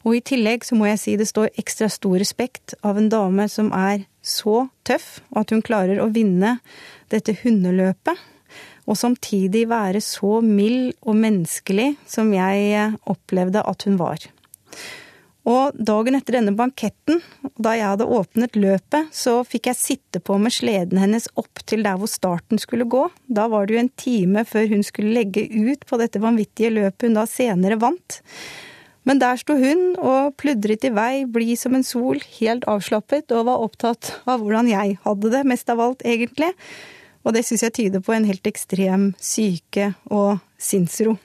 Og 0.03 0.17
i 0.17 0.23
tillegg 0.23 0.65
så 0.67 0.75
må 0.75 0.87
jeg 0.89 0.99
si 1.01 1.15
det 1.19 1.27
står 1.29 1.53
ekstra 1.59 1.87
stor 1.91 2.17
respekt 2.19 2.75
av 2.85 2.99
en 2.99 3.09
dame 3.11 3.47
som 3.51 3.71
er 3.75 4.05
så 4.23 4.67
tøff 4.87 5.21
at 5.35 5.51
hun 5.51 5.63
klarer 5.63 6.01
å 6.03 6.09
vinne 6.11 6.57
dette 7.11 7.35
hundeløpet, 7.41 8.19
og 8.87 8.95
samtidig 8.99 9.65
være 9.67 9.99
så 10.03 10.39
mild 10.43 10.93
og 11.03 11.17
menneskelig 11.19 11.89
som 12.07 12.31
jeg 12.35 12.93
opplevde 13.07 13.63
at 13.67 13.83
hun 13.87 13.97
var. 13.99 14.23
Og 15.47 15.77
dagen 15.79 16.17
etter 16.17 16.35
denne 16.35 16.51
banketten, 16.57 17.21
da 17.55 17.71
jeg 17.77 17.87
hadde 17.87 18.09
åpnet 18.11 18.57
løpet, 18.59 19.13
så 19.15 19.39
fikk 19.47 19.69
jeg 19.69 19.79
sitte 19.79 20.19
på 20.19 20.35
med 20.43 20.51
sleden 20.51 20.99
hennes 20.99 21.29
opp 21.39 21.63
til 21.63 21.85
der 21.85 21.95
hvor 21.99 22.11
starten 22.11 22.59
skulle 22.59 22.87
gå. 22.89 23.05
Da 23.31 23.47
var 23.51 23.67
det 23.67 23.77
jo 23.77 23.83
en 23.85 23.93
time 23.95 24.43
før 24.47 24.67
hun 24.73 24.83
skulle 24.83 25.15
legge 25.15 25.45
ut 25.47 25.85
på 25.87 25.99
dette 26.01 26.19
vanvittige 26.19 26.73
løpet 26.75 27.07
hun 27.07 27.15
da 27.15 27.23
senere 27.31 27.79
vant. 27.79 28.19
Men 29.07 29.21
der 29.23 29.39
sto 29.39 29.55
hun 29.55 29.93
og 30.03 30.35
pludret 30.35 30.83
i 30.83 30.91
vei, 30.91 31.23
blid 31.31 31.55
som 31.61 31.77
en 31.77 31.85
sol, 31.87 32.19
helt 32.41 32.67
avslappet, 32.67 33.31
og 33.31 33.47
var 33.47 33.63
opptatt 33.63 34.17
av 34.27 34.43
hvordan 34.43 34.67
jeg 34.67 34.97
hadde 35.05 35.31
det, 35.31 35.45
mest 35.47 35.71
av 35.71 35.79
alt, 35.85 36.03
egentlig. 36.03 36.51
Og 37.23 37.31
det 37.35 37.45
syns 37.47 37.63
jeg 37.63 37.75
tyder 37.77 38.03
på 38.03 38.17
en 38.17 38.27
helt 38.27 38.51
ekstrem 38.51 39.13
syke 39.15 39.93
og 40.11 40.43
sinnsro. 40.59 41.15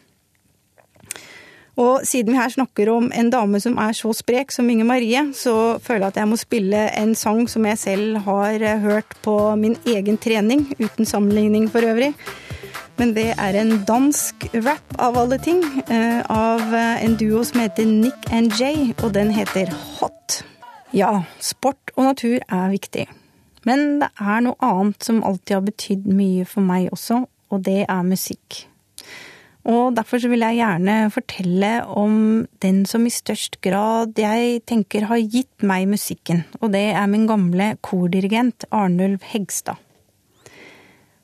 Og 1.80 2.04
siden 2.04 2.34
vi 2.34 2.38
her 2.38 2.52
snakker 2.52 2.90
om 2.92 3.08
en 3.16 3.30
dame 3.32 3.60
som 3.60 3.78
er 3.80 3.94
så 3.96 4.12
sprek 4.12 4.52
som 4.52 4.68
Inge 4.68 4.84
Marie, 4.84 5.24
så 5.32 5.78
føler 5.80 6.06
jeg 6.06 6.12
at 6.12 6.20
jeg 6.20 6.28
må 6.28 6.36
spille 6.36 6.82
en 7.00 7.14
sang 7.16 7.46
som 7.48 7.64
jeg 7.66 7.78
selv 7.80 8.18
har 8.26 8.64
hørt 8.82 9.16
på 9.24 9.36
min 9.56 9.78
egen 9.88 10.18
trening, 10.20 10.66
uten 10.78 11.08
sammenligning 11.08 11.70
for 11.72 11.80
øvrig. 11.80 12.12
Men 13.00 13.14
det 13.16 13.30
er 13.40 13.56
en 13.56 13.78
dansk 13.88 14.50
rap 14.66 14.98
av 15.00 15.16
alle 15.16 15.38
ting, 15.40 15.62
eh, 15.88 16.20
av 16.28 16.74
en 16.76 17.16
duo 17.16 17.40
som 17.44 17.64
heter 17.64 17.88
Nick 17.88 18.28
and 18.32 18.52
Jay, 18.60 18.92
og 19.02 19.14
den 19.14 19.32
heter 19.32 19.72
Hot. 19.96 20.42
Ja, 20.92 21.22
sport 21.40 21.90
og 21.96 22.04
natur 22.04 22.44
er 22.52 22.68
viktig. 22.68 23.06
Men 23.64 24.02
det 24.02 24.10
er 24.20 24.42
noe 24.44 24.58
annet 24.60 25.04
som 25.04 25.22
alltid 25.24 25.54
har 25.54 25.64
betydd 25.64 26.04
mye 26.10 26.44
for 26.44 26.60
meg 26.60 26.90
også, 26.92 27.22
og 27.52 27.64
det 27.64 27.86
er 27.88 28.02
musikk. 28.04 28.66
Og 29.62 29.94
derfor 29.94 30.18
så 30.18 30.26
vil 30.32 30.42
jeg 30.42 30.58
gjerne 30.58 30.96
fortelle 31.14 31.70
om 31.86 32.16
den 32.64 32.82
som 32.88 33.04
i 33.06 33.12
størst 33.14 33.60
grad 33.62 34.18
jeg 34.18 34.64
tenker 34.66 35.06
har 35.06 35.22
gitt 35.22 35.62
meg 35.62 35.86
musikken, 35.92 36.42
og 36.58 36.72
det 36.74 36.88
er 36.90 37.06
min 37.10 37.28
gamle 37.30 37.76
kordirigent 37.84 38.66
Arnulf 38.74 39.22
Hegstad. 39.30 39.78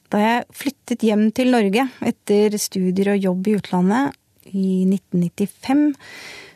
Da 0.08 0.20
jeg 0.22 0.46
flyttet 0.54 1.02
hjem 1.04 1.26
til 1.36 1.50
Norge 1.52 1.88
etter 2.06 2.54
studier 2.62 3.12
og 3.12 3.26
jobb 3.26 3.50
i 3.50 3.56
utlandet 3.58 4.14
i 4.54 4.86
1995, 4.86 5.82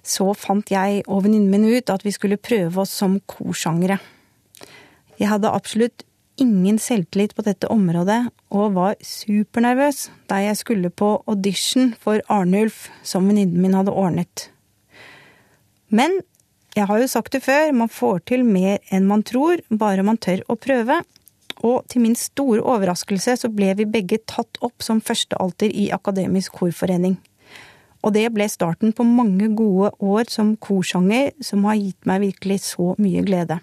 så 0.02 0.30
fant 0.38 0.70
jeg 0.72 1.02
og 1.04 1.26
venninnen 1.26 1.50
min 1.50 1.66
ut 1.68 1.90
at 1.92 2.06
vi 2.06 2.14
skulle 2.14 2.40
prøve 2.40 2.86
oss 2.86 2.94
som 3.02 3.18
korsangere. 3.28 3.98
Jeg 5.18 5.28
hadde 5.34 5.52
absolutt 5.52 6.06
ingen 6.40 6.78
selvtillit 6.80 7.34
på 7.36 7.44
dette 7.46 7.68
området 7.72 8.20
og 8.54 8.74
var 8.76 8.98
supernervøs 9.04 10.08
da 10.30 10.40
jeg 10.42 10.58
skulle 10.60 10.90
på 10.90 11.14
audition 11.26 11.92
for 12.00 12.22
Arnulf, 12.32 12.88
som 13.02 13.28
venninnen 13.28 13.60
min 13.62 13.76
hadde 13.76 13.92
ordnet. 13.92 14.48
Men 15.92 16.20
jeg 16.76 16.88
har 16.88 17.02
jo 17.02 17.08
sagt 17.10 17.34
det 17.36 17.42
før, 17.44 17.72
man 17.76 17.90
får 17.92 18.22
til 18.30 18.46
mer 18.48 18.78
enn 18.90 19.08
man 19.08 19.24
tror, 19.28 19.60
bare 19.68 20.04
man 20.06 20.16
tør 20.16 20.40
å 20.48 20.56
prøve. 20.56 21.02
Og 21.62 21.84
til 21.92 22.02
min 22.02 22.16
store 22.16 22.62
overraskelse 22.64 23.36
så 23.42 23.50
ble 23.52 23.74
vi 23.78 23.86
begge 23.86 24.22
tatt 24.26 24.56
opp 24.64 24.82
som 24.82 25.02
førstealter 25.04 25.68
i 25.68 25.90
Akademisk 25.92 26.56
korforening. 26.62 27.18
Og 28.02 28.16
det 28.16 28.24
ble 28.34 28.48
starten 28.50 28.94
på 28.96 29.04
mange 29.06 29.52
gode 29.54 29.92
år 30.02 30.30
som 30.32 30.56
korsanger, 30.56 31.30
som 31.44 31.68
har 31.68 31.78
gitt 31.78 32.08
meg 32.08 32.24
virkelig 32.24 32.62
så 32.72 32.96
mye 32.98 33.22
glede. 33.26 33.60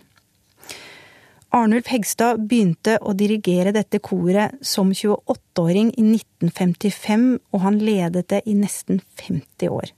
Arnulf 1.49 1.87
Hegstad 1.89 2.43
begynte 2.45 2.99
å 3.01 3.15
dirigere 3.17 3.71
dette 3.73 3.97
koret 4.05 4.59
som 4.61 4.91
28-åring 4.93 5.89
i 5.97 6.03
1955, 6.05 7.23
og 7.49 7.63
han 7.63 7.79
ledet 7.81 8.27
det 8.29 8.43
i 8.45 8.53
nesten 8.57 9.01
50 9.17 9.73
år. 9.73 9.89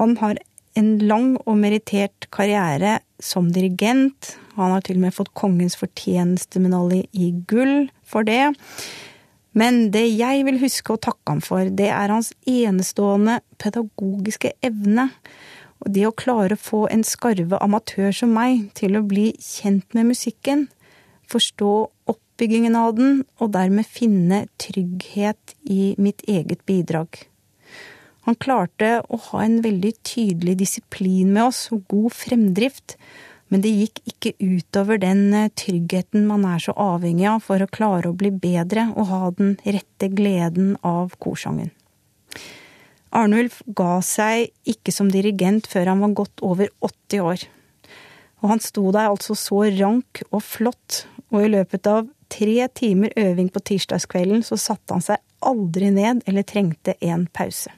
Han 0.00 0.16
har 0.22 0.40
en 0.78 0.90
lang 1.10 1.34
og 1.44 1.58
merittert 1.60 2.30
karriere 2.32 2.98
som 3.20 3.50
dirigent. 3.52 4.38
Han 4.56 4.72
har 4.72 4.86
til 4.86 4.96
og 4.96 5.04
med 5.04 5.16
fått 5.16 5.34
Kongens 5.36 5.76
fortjenestemedalje 5.80 7.04
i 7.12 7.30
gull 7.50 7.90
for 8.06 8.24
det. 8.24 8.54
Men 9.58 9.88
det 9.92 10.06
jeg 10.14 10.44
vil 10.46 10.60
huske 10.62 10.94
å 10.94 11.02
takke 11.02 11.34
ham 11.34 11.44
for, 11.44 11.68
det 11.68 11.90
er 11.92 12.14
hans 12.14 12.30
enestående 12.48 13.40
pedagogiske 13.60 14.54
evne. 14.64 15.08
Og 15.84 15.92
det 15.94 16.06
å 16.08 16.16
klare 16.16 16.56
å 16.56 16.60
få 16.60 16.80
en 16.90 17.04
skarve 17.06 17.60
amatør 17.62 18.10
som 18.14 18.34
meg 18.34 18.68
til 18.78 18.98
å 18.98 19.06
bli 19.06 19.30
kjent 19.42 19.94
med 19.94 20.10
musikken, 20.10 20.66
forstå 21.28 21.72
oppbyggingen 22.10 22.76
av 22.78 22.94
den, 22.98 23.22
og 23.38 23.52
dermed 23.54 23.86
finne 23.86 24.46
trygghet 24.60 25.54
i 25.62 25.94
mitt 26.00 26.24
eget 26.26 26.64
bidrag. 26.66 27.24
Han 28.28 28.36
klarte 28.36 28.98
å 29.08 29.16
ha 29.30 29.44
en 29.44 29.60
veldig 29.64 29.94
tydelig 30.04 30.58
disiplin 30.60 31.30
med 31.32 31.46
oss 31.46 31.68
og 31.72 31.86
god 31.88 32.12
fremdrift, 32.12 32.98
men 33.48 33.62
det 33.64 33.72
gikk 33.72 34.02
ikke 34.10 34.34
utover 34.42 35.00
den 35.00 35.32
eh, 35.32 35.48
tryggheten 35.56 36.26
man 36.28 36.44
er 36.44 36.60
så 36.60 36.74
avhengig 36.76 37.24
av 37.30 37.46
for 37.46 37.64
å 37.64 37.70
klare 37.72 38.10
å 38.10 38.16
bli 38.16 38.28
bedre 38.34 38.90
og 38.92 39.08
ha 39.08 39.30
den 39.38 39.54
rette 39.64 40.10
gleden 40.12 40.74
av 40.84 41.16
korsangen. 41.22 41.70
Arnulf 43.16 43.62
ga 43.66 43.98
seg 44.04 44.50
ikke 44.68 44.92
som 44.92 45.08
dirigent 45.12 45.68
før 45.70 45.92
han 45.92 46.02
var 46.04 46.16
godt 46.18 46.44
over 46.44 46.68
80 46.84 47.24
år. 47.24 47.46
Og 48.42 48.52
han 48.52 48.62
sto 48.62 48.84
der 48.94 49.08
altså 49.08 49.34
så 49.38 49.64
rank 49.78 50.22
og 50.28 50.42
flott, 50.44 51.06
og 51.32 51.44
i 51.44 51.50
løpet 51.52 51.88
av 51.90 52.06
tre 52.32 52.68
timer 52.76 53.12
øving 53.16 53.48
på 53.52 53.62
tirsdagskvelden 53.70 54.44
så 54.46 54.58
satte 54.60 54.94
han 54.94 55.04
seg 55.04 55.24
aldri 55.44 55.90
ned 55.94 56.22
eller 56.28 56.46
trengte 56.46 56.94
en 57.04 57.26
pause. 57.32 57.72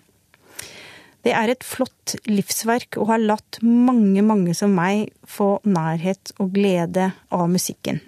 Det 1.21 1.33
er 1.37 1.53
et 1.53 1.65
flott 1.67 2.15
livsverk 2.29 2.97
og 2.97 3.11
har 3.13 3.21
latt 3.21 3.59
mange, 3.63 4.23
mange 4.25 4.55
som 4.57 4.73
meg 4.73 5.11
få 5.29 5.59
nærhet 5.69 6.33
og 6.41 6.55
glede 6.55 7.11
av 7.29 7.45
musikken. 7.53 8.01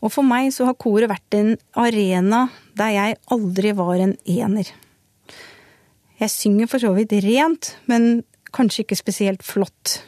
Og 0.00 0.14
for 0.14 0.24
meg 0.24 0.52
så 0.54 0.68
har 0.68 0.78
koret 0.80 1.10
vært 1.10 1.36
en 1.36 1.56
arena 1.76 2.46
der 2.78 2.94
jeg 2.94 3.18
aldri 3.34 3.74
var 3.76 3.98
en 4.00 4.14
ener. 4.24 4.70
Jeg 6.20 6.32
synger 6.32 6.68
for 6.68 6.82
så 6.82 6.92
vidt 6.92 7.14
rent, 7.24 7.74
men 7.88 8.22
kanskje 8.52 8.84
ikke 8.84 8.98
spesielt 8.98 9.44
flott. 9.46 10.00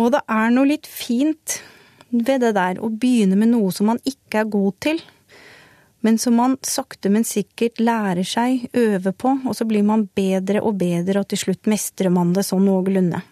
Og 0.00 0.10
det 0.14 0.24
er 0.26 0.50
noe 0.50 0.66
litt 0.72 0.88
fint 0.90 1.60
ved 2.10 2.42
det 2.42 2.54
der 2.56 2.80
å 2.82 2.90
begynne 2.90 3.38
med 3.38 3.52
noe 3.52 3.70
som 3.74 3.92
man 3.92 4.00
ikke 4.02 4.42
er 4.42 4.50
god 4.50 4.80
til, 4.82 4.98
men 6.04 6.18
som 6.20 6.36
man 6.36 6.58
sakte, 6.66 7.08
men 7.08 7.24
sikkert 7.24 7.80
lærer 7.80 8.26
seg, 8.28 8.66
øver 8.76 9.14
på, 9.16 9.38
og 9.46 9.54
så 9.56 9.64
blir 9.68 9.86
man 9.86 10.04
bedre 10.12 10.60
og 10.60 10.76
bedre, 10.82 11.22
og 11.22 11.30
til 11.30 11.40
slutt 11.46 11.70
mestrer 11.70 12.12
man 12.12 12.34
det 12.36 12.44
sånn 12.44 12.66
noenlunde. 12.66 13.22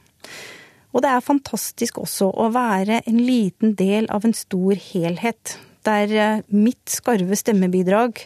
Og 0.93 1.05
det 1.05 1.11
er 1.11 1.25
fantastisk 1.25 1.99
også 2.01 2.31
å 2.31 2.49
være 2.53 3.03
en 3.09 3.21
liten 3.21 3.75
del 3.77 4.09
av 4.13 4.25
en 4.29 4.37
stor 4.37 4.79
helhet, 4.79 5.57
der 5.85 6.15
eh, 6.15 6.43
mitt 6.55 6.93
skarve 6.93 7.37
stemmebidrag 7.37 8.23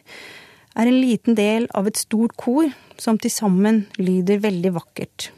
er 0.77 0.91
en 0.91 1.01
liten 1.01 1.37
del 1.39 1.67
av 1.75 1.89
et 1.89 1.99
stort 1.99 2.37
kor 2.37 2.69
som 3.01 3.19
til 3.19 3.33
sammen 3.33 3.87
lyder 3.99 4.43
veldig 4.45 4.75
vakkert. 4.77 5.31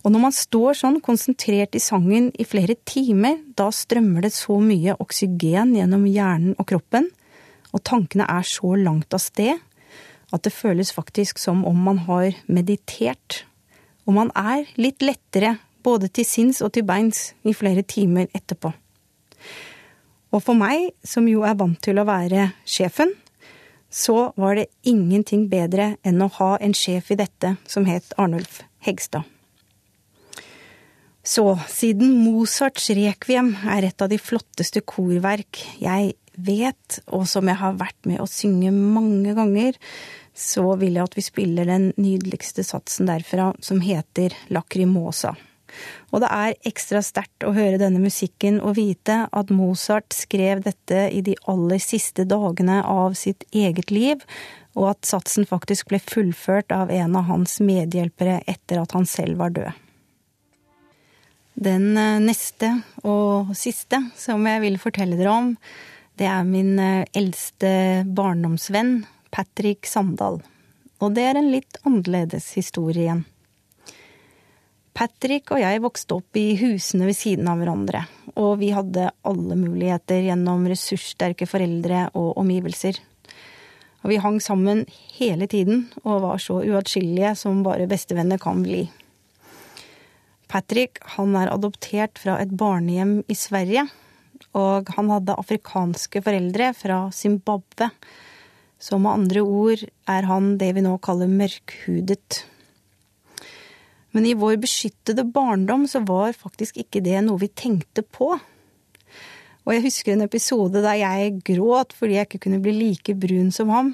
Og 0.00 0.14
når 0.14 0.22
man 0.22 0.32
står 0.32 0.78
sånn 0.80 1.00
konsentrert 1.04 1.76
i 1.76 1.82
sangen 1.82 2.30
i 2.40 2.46
flere 2.48 2.78
timer, 2.88 3.36
da 3.56 3.68
strømmer 3.68 4.24
det 4.24 4.32
så 4.32 4.56
mye 4.64 4.96
oksygen 4.96 5.74
gjennom 5.76 6.06
hjernen 6.08 6.56
og 6.56 6.70
kroppen 6.72 7.10
og 7.74 7.82
tankene 7.86 8.26
er 8.28 8.46
så 8.46 8.74
langt 8.78 9.14
av 9.14 9.22
sted 9.22 9.58
at 10.30 10.44
det 10.46 10.54
føles 10.54 10.92
faktisk 10.94 11.40
som 11.42 11.64
om 11.66 11.78
man 11.86 12.04
har 12.06 12.36
meditert. 12.46 13.44
Og 14.06 14.14
man 14.16 14.30
er 14.38 14.68
litt 14.78 15.02
lettere 15.02 15.56
både 15.84 16.10
til 16.12 16.26
sinns 16.26 16.60
og 16.62 16.74
til 16.74 16.86
beins 16.86 17.32
i 17.46 17.54
flere 17.56 17.82
timer 17.82 18.28
etterpå. 18.36 18.72
Og 20.30 20.42
for 20.44 20.54
meg, 20.54 20.92
som 21.02 21.26
jo 21.26 21.42
er 21.46 21.56
vant 21.58 21.80
til 21.82 21.98
å 21.98 22.06
være 22.06 22.52
sjefen, 22.68 23.10
så 23.90 24.30
var 24.38 24.56
det 24.56 24.70
ingenting 24.86 25.48
bedre 25.50 25.96
enn 26.06 26.22
å 26.22 26.30
ha 26.38 26.54
en 26.62 26.74
sjef 26.76 27.10
i 27.10 27.18
dette 27.18 27.56
som 27.66 27.88
het 27.90 28.14
Arnulf 28.16 28.62
Hegstad. 28.86 29.26
Så, 31.20 31.44
siden 31.68 32.14
Mozarts 32.22 32.88
rekviem 32.96 33.52
er 33.68 33.90
et 33.90 34.02
av 34.02 34.08
de 34.08 34.16
flotteste 34.18 34.80
korverk 34.80 35.60
jeg 35.82 36.14
vet, 36.40 37.00
og 37.12 37.26
som 37.28 37.50
jeg 37.50 37.60
har 37.60 37.76
vært 37.76 38.08
med 38.08 38.22
å 38.22 38.30
synge 38.30 38.72
mange 38.72 39.34
ganger, 39.36 39.76
så 40.32 40.64
vil 40.80 40.96
jeg 40.96 41.10
at 41.10 41.18
vi 41.18 41.26
spiller 41.26 41.68
den 41.68 41.90
nydeligste 42.00 42.64
satsen 42.64 43.10
derfra, 43.10 43.50
som 43.60 43.82
heter 43.84 44.34
Lacrimosa. 44.54 45.34
Og 46.10 46.22
det 46.24 46.30
er 46.34 46.56
ekstra 46.68 47.02
sterkt 47.04 47.46
å 47.46 47.54
høre 47.56 47.80
denne 47.80 48.02
musikken 48.02 48.60
og 48.60 48.76
vite 48.78 49.24
at 49.26 49.52
Mozart 49.54 50.14
skrev 50.16 50.64
dette 50.66 51.06
i 51.14 51.22
de 51.26 51.36
aller 51.50 51.82
siste 51.82 52.26
dagene 52.28 52.80
av 52.84 53.14
sitt 53.18 53.46
eget 53.50 53.92
liv, 53.94 54.24
og 54.78 54.92
at 54.92 55.06
satsen 55.08 55.48
faktisk 55.48 55.90
ble 55.90 55.98
fullført 56.02 56.72
av 56.74 56.90
en 56.94 57.16
av 57.18 57.26
hans 57.30 57.58
medhjelpere 57.64 58.40
etter 58.50 58.82
at 58.82 58.94
han 58.94 59.08
selv 59.08 59.40
var 59.42 59.54
død. 59.56 59.72
Den 61.60 61.96
eh, 61.98 62.20
neste 62.22 62.70
og 63.04 63.50
siste 63.58 63.98
som 64.16 64.46
jeg 64.48 64.62
vil 64.62 64.78
fortelle 64.80 65.18
dere 65.18 65.32
om, 65.34 65.50
det 66.16 66.28
er 66.30 66.46
min 66.46 66.78
eh, 66.80 67.08
eldste 67.16 68.06
barndomsvenn, 68.16 69.02
Patrick 69.34 69.88
Sandal. 69.88 70.40
Og 71.00 71.14
det 71.16 71.26
er 71.26 71.40
en 71.40 71.50
litt 71.52 71.80
annerledes 71.84 72.52
historie 72.56 73.04
igjen. 73.04 73.24
Patrick 74.96 75.52
og 75.54 75.60
jeg 75.62 75.82
vokste 75.82 76.16
opp 76.18 76.36
i 76.36 76.56
husene 76.60 77.06
ved 77.08 77.16
siden 77.16 77.48
av 77.50 77.60
hverandre, 77.60 78.02
og 78.34 78.58
vi 78.60 78.72
hadde 78.74 79.10
alle 79.26 79.58
muligheter 79.58 80.24
gjennom 80.26 80.66
ressurssterke 80.68 81.46
foreldre 81.48 82.08
og 82.18 82.40
omgivelser. 82.42 82.98
Og 84.00 84.12
vi 84.12 84.20
hang 84.22 84.40
sammen 84.42 84.86
hele 85.18 85.46
tiden 85.50 85.84
og 86.02 86.22
var 86.24 86.40
så 86.42 86.60
uatskillelige 86.64 87.34
som 87.38 87.62
bare 87.64 87.88
bestevenner 87.90 88.40
kan 88.40 88.62
bli. 88.64 88.86
Patrick 90.50 90.98
han 91.14 91.36
er 91.38 91.52
adoptert 91.52 92.18
fra 92.18 92.40
et 92.42 92.50
barnehjem 92.50 93.20
i 93.30 93.36
Sverige, 93.38 93.86
og 94.56 94.88
han 94.96 95.12
hadde 95.12 95.36
afrikanske 95.38 96.22
foreldre 96.24 96.72
fra 96.74 97.04
Zimbabwe. 97.14 97.90
Så 98.80 98.98
med 98.98 99.12
andre 99.12 99.44
ord 99.44 99.84
er 100.08 100.26
han 100.26 100.56
det 100.58 100.72
vi 100.74 100.82
nå 100.82 100.96
kaller 101.04 101.30
mørkhudet. 101.30 102.40
Men 104.14 104.26
i 104.26 104.34
vår 104.34 104.58
beskyttede 104.62 105.24
barndom 105.30 105.86
så 105.88 106.02
var 106.06 106.34
faktisk 106.36 106.80
ikke 106.82 107.02
det 107.04 107.20
noe 107.26 107.40
vi 107.42 107.50
tenkte 107.54 108.02
på. 108.02 108.34
Og 109.66 109.74
jeg 109.76 109.84
husker 109.84 110.14
en 110.14 110.24
episode 110.24 110.82
der 110.82 110.98
jeg 110.98 111.40
gråt 111.46 111.92
fordi 111.96 112.16
jeg 112.18 112.28
ikke 112.28 112.44
kunne 112.46 112.62
bli 112.64 112.74
like 112.74 113.14
brun 113.14 113.52
som 113.54 113.70
ham. 113.70 113.92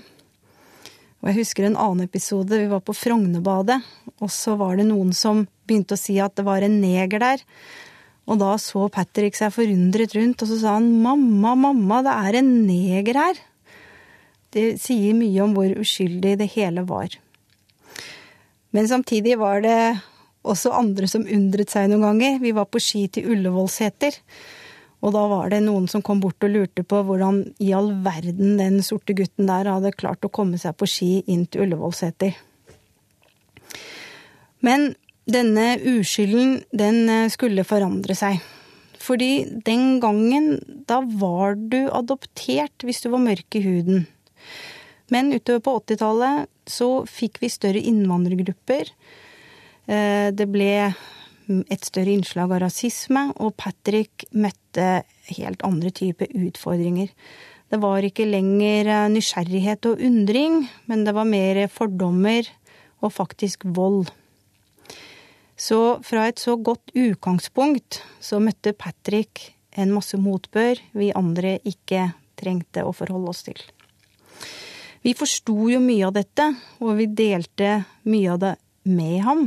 Og 1.20 1.32
jeg 1.32 1.40
husker 1.40 1.66
en 1.66 1.78
annen 1.80 2.06
episode, 2.06 2.54
vi 2.54 2.68
var 2.70 2.84
på 2.86 2.94
Frognerbadet, 2.94 3.80
og 4.22 4.30
så 4.30 4.54
var 4.60 4.76
det 4.78 4.86
noen 4.86 5.10
som 5.16 5.42
begynte 5.66 5.96
å 5.96 6.00
si 6.00 6.20
at 6.22 6.36
det 6.38 6.44
var 6.46 6.62
en 6.62 6.78
neger 6.78 7.18
der. 7.18 7.42
Og 8.30 8.38
da 8.38 8.52
så 8.62 8.86
Patrick 8.92 9.34
seg 9.38 9.54
forundret 9.54 10.14
rundt, 10.14 10.42
og 10.42 10.50
så 10.50 10.58
sa 10.60 10.76
han 10.76 10.88
mamma, 11.02 11.56
mamma, 11.58 12.02
det 12.06 12.14
er 12.14 12.40
en 12.40 12.52
neger 12.68 13.18
her. 13.18 13.42
Det 14.54 14.66
sier 14.80 15.16
mye 15.18 15.42
om 15.44 15.56
hvor 15.56 15.72
uskyldig 15.82 16.36
det 16.40 16.50
hele 16.54 16.86
var. 16.86 17.10
Men 18.76 18.88
samtidig 18.90 19.38
var 19.40 19.62
det 19.64 19.80
også 20.46 20.74
andre 20.76 21.08
som 21.08 21.24
undret 21.24 21.72
seg 21.72 21.88
noen 21.88 22.04
ganger. 22.04 22.40
Vi 22.42 22.52
var 22.56 22.68
på 22.68 22.80
ski 22.82 23.06
til 23.12 23.30
Ullevålseter, 23.32 24.18
og 25.00 25.14
da 25.14 25.22
var 25.30 25.48
det 25.52 25.62
noen 25.64 25.86
som 25.88 26.02
kom 26.04 26.20
bort 26.20 26.44
og 26.44 26.52
lurte 26.52 26.84
på 26.84 27.00
hvordan 27.08 27.42
i 27.62 27.70
all 27.76 27.88
verden 28.04 28.56
den 28.60 28.82
sorte 28.84 29.16
gutten 29.16 29.48
der 29.48 29.70
hadde 29.70 29.94
klart 29.96 30.24
å 30.26 30.32
komme 30.32 30.60
seg 30.60 30.76
på 30.76 30.88
ski 30.90 31.10
inn 31.32 31.46
til 31.48 31.64
Ullevålseter. 31.66 32.36
Men 34.66 34.90
denne 35.26 35.76
uskylden, 35.80 36.60
den 36.70 37.08
eh, 37.10 37.30
skulle 37.32 37.66
forandre 37.66 38.16
seg. 38.18 38.42
Fordi 39.02 39.46
den 39.66 40.00
gangen, 40.02 40.58
da 40.88 41.00
var 41.00 41.56
du 41.56 41.86
adoptert 41.94 42.84
hvis 42.86 43.02
du 43.04 43.10
var 43.12 43.22
mørk 43.22 43.58
i 43.58 43.62
huden. 43.64 44.06
Men 45.12 45.30
utover 45.34 45.62
på 45.62 45.76
80-tallet 45.82 46.50
så 46.70 47.06
fikk 47.08 47.40
vi 47.42 47.50
større 47.52 47.82
innvandrergrupper. 47.82 48.90
Eh, 49.86 50.28
det 50.34 50.48
ble 50.50 50.70
et 51.46 51.86
større 51.86 52.14
innslag 52.16 52.50
av 52.50 52.64
rasisme, 52.64 53.28
og 53.38 53.54
Patrick 53.58 54.26
møtte 54.34 55.04
helt 55.30 55.62
andre 55.66 55.92
typer 55.94 56.32
utfordringer. 56.34 57.12
Det 57.70 57.80
var 57.82 58.04
ikke 58.06 58.28
lenger 58.28 58.90
eh, 58.90 59.08
nysgjerrighet 59.14 59.90
og 59.90 60.02
undring, 60.06 60.64
men 60.90 61.06
det 61.06 61.14
var 61.16 61.28
mer 61.28 61.64
fordommer 61.72 62.50
og 63.02 63.14
faktisk 63.14 63.66
vold. 63.76 64.10
Så 65.56 65.98
fra 66.04 66.26
et 66.28 66.42
så 66.42 66.58
godt 66.60 66.92
utgangspunkt 66.92 68.02
så 68.20 68.42
møtte 68.42 68.76
Patrick 68.76 69.52
en 69.76 69.92
masse 69.94 70.18
motbør 70.20 70.80
vi 70.96 71.14
andre 71.16 71.56
ikke 71.64 72.10
trengte 72.36 72.84
å 72.84 72.92
forholde 72.96 73.32
oss 73.32 73.46
til. 73.46 73.60
Vi 75.06 75.12
forsto 75.14 75.68
jo 75.70 75.78
mye 75.78 76.08
av 76.08 76.16
dette, 76.16 76.48
og 76.82 76.96
vi 76.98 77.04
delte 77.06 77.84
mye 78.10 78.32
av 78.32 78.40
det 78.42 78.56
med 78.90 79.20
ham. 79.22 79.44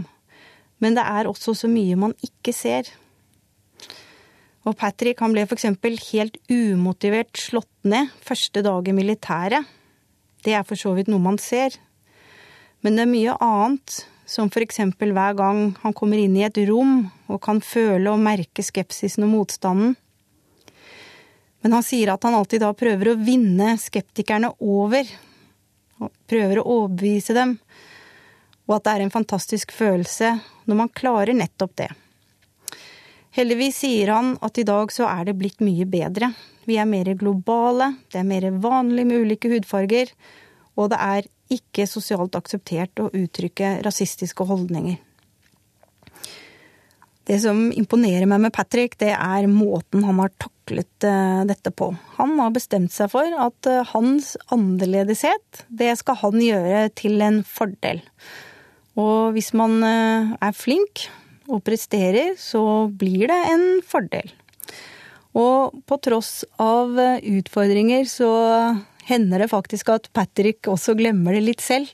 Men 0.79 0.95
det 0.95 1.03
er 1.03 1.27
også 1.27 1.51
så 1.51 1.67
mye 1.67 1.97
man 1.99 2.13
ikke 2.23 2.53
ser. 2.55 2.87
Og 4.63 4.77
Patrick 4.79 5.19
han 5.19 5.35
ble 5.35 5.43
eksempel 5.43 5.99
helt 6.05 6.39
umotivert 6.47 7.35
slått 7.35 7.91
ned 7.91 8.07
første 8.23 8.63
dag 8.63 8.87
i 8.87 8.95
militæret. 8.95 9.67
Det 10.47 10.55
er 10.55 10.63
for 10.63 10.79
så 10.79 10.95
vidt 10.95 11.11
noe 11.11 11.19
man 11.27 11.41
ser. 11.43 11.75
Men 12.79 12.95
det 12.95 13.03
er 13.03 13.11
mye 13.11 13.37
annet, 13.43 13.99
som 14.23 14.47
eksempel 14.47 15.11
hver 15.11 15.35
gang 15.35 15.63
han 15.83 15.91
kommer 15.91 16.23
inn 16.23 16.39
i 16.39 16.47
et 16.47 16.63
rom 16.69 17.09
og 17.27 17.43
kan 17.43 17.59
føle 17.59 18.13
og 18.13 18.23
merke 18.23 18.63
skepsisen 18.63 19.27
og 19.27 19.35
motstanden. 19.35 19.97
Men 21.59 21.75
han 21.75 21.83
sier 21.83 22.13
at 22.13 22.23
han 22.23 22.37
alltid 22.37 22.63
da 22.63 22.71
prøver 22.71 23.11
å 23.11 23.19
vinne 23.19 23.73
skeptikerne 23.81 24.55
over. 24.63 25.03
Og 25.99 26.11
prøver 26.29 26.59
å 26.61 26.67
overbevise 26.75 27.35
dem. 27.35 27.57
Og 28.69 28.77
at 28.77 28.85
det 28.85 28.93
er 28.93 29.05
en 29.05 29.13
fantastisk 29.13 29.73
følelse 29.75 30.35
når 30.69 30.79
man 30.83 30.93
klarer 30.93 31.35
nettopp 31.35 31.75
det. 31.81 31.89
Heldigvis 33.35 33.81
sier 33.83 34.11
han 34.13 34.33
at 34.45 34.57
i 34.57 34.65
dag 34.65 34.91
så 34.93 35.07
er 35.09 35.27
det 35.27 35.37
blitt 35.37 35.61
mye 35.63 35.85
bedre. 35.89 36.31
Vi 36.69 36.77
er 36.81 36.89
mer 36.89 37.11
globale, 37.17 37.93
det 38.11 38.21
er 38.21 38.29
mer 38.29 38.49
vanlig 38.61 39.05
med 39.09 39.25
ulike 39.25 39.51
hudfarger, 39.51 40.11
og 40.77 40.91
det 40.93 40.99
er 41.01 41.29
ikke 41.53 41.87
sosialt 41.89 42.37
akseptert 42.37 43.01
å 43.01 43.09
uttrykke 43.09 43.79
rasistiske 43.85 44.45
holdninger. 44.45 44.97
Det 47.29 47.37
som 47.43 47.67
imponerer 47.77 48.25
meg 48.25 48.41
med 48.41 48.53
Patrick, 48.55 48.95
det 48.97 49.11
er 49.13 49.45
måten 49.45 50.01
han 50.01 50.17
har 50.17 50.31
taklet 50.41 51.05
eh, 51.05 51.41
dette 51.45 51.69
på. 51.69 51.91
Han 52.17 52.31
har 52.41 52.55
bestemt 52.55 52.89
seg 52.89 53.11
for 53.11 53.35
at 53.45 53.67
eh, 53.69 53.85
hans 53.91 54.31
annerledeshet, 54.49 55.59
det 55.69 55.91
skal 55.99 56.17
han 56.23 56.39
gjøre 56.41 56.87
til 56.97 57.21
en 57.21 57.43
fordel. 57.45 58.01
Og 58.97 59.35
hvis 59.35 59.51
man 59.53 59.77
eh, 59.85 60.31
er 60.41 60.55
flink 60.57 61.03
og 61.45 61.61
presterer, 61.67 62.31
så 62.41 62.63
blir 62.89 63.29
det 63.29 63.37
en 63.51 63.65
fordel. 63.85 64.31
Og 65.37 65.75
på 65.85 65.99
tross 66.01 66.31
av 66.57 66.97
utfordringer 66.97 68.07
så 68.09 68.31
hender 69.05 69.43
det 69.43 69.51
faktisk 69.51 69.91
at 69.93 70.09
Patrick 70.17 70.65
også 70.65 70.97
glemmer 70.97 71.37
det 71.37 71.43
litt 71.45 71.61
selv. 71.61 71.93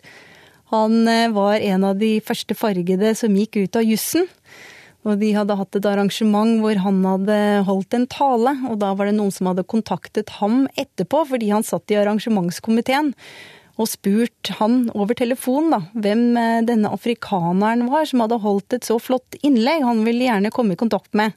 Han 0.72 1.04
var 1.36 1.60
en 1.60 1.84
av 1.92 2.00
de 2.00 2.14
første 2.24 2.56
fargede 2.56 3.12
som 3.20 3.36
gikk 3.36 3.60
ut 3.60 3.80
av 3.80 3.84
jussen. 3.84 4.24
Og 5.06 5.20
de 5.22 5.32
hadde 5.36 5.58
hatt 5.60 5.78
et 5.78 5.86
arrangement 5.86 6.56
hvor 6.64 6.80
han 6.82 7.04
hadde 7.06 7.38
holdt 7.68 7.94
en 7.94 8.08
tale, 8.10 8.56
og 8.72 8.80
da 8.82 8.94
var 8.98 9.10
det 9.10 9.18
noen 9.20 9.34
som 9.34 9.52
hadde 9.52 9.68
kontaktet 9.70 10.34
ham 10.40 10.64
etterpå, 10.74 11.28
fordi 11.30 11.52
han 11.54 11.66
satt 11.66 11.94
i 11.94 12.00
arrangementskomiteen, 12.02 13.14
og 13.76 13.90
spurt 13.92 14.54
han 14.58 14.86
over 14.96 15.18
telefon 15.20 15.70
da, 15.74 15.82
hvem 16.00 16.30
eh, 16.40 16.62
denne 16.66 16.92
afrikaneren 16.96 17.86
var 17.92 18.08
som 18.08 18.24
hadde 18.24 18.40
holdt 18.42 18.78
et 18.78 18.88
så 18.88 18.96
flott 19.04 19.36
innlegg 19.44 19.84
han 19.84 20.06
ville 20.08 20.30
gjerne 20.30 20.54
komme 20.56 20.78
i 20.78 20.80
kontakt 20.80 21.12
med. 21.18 21.36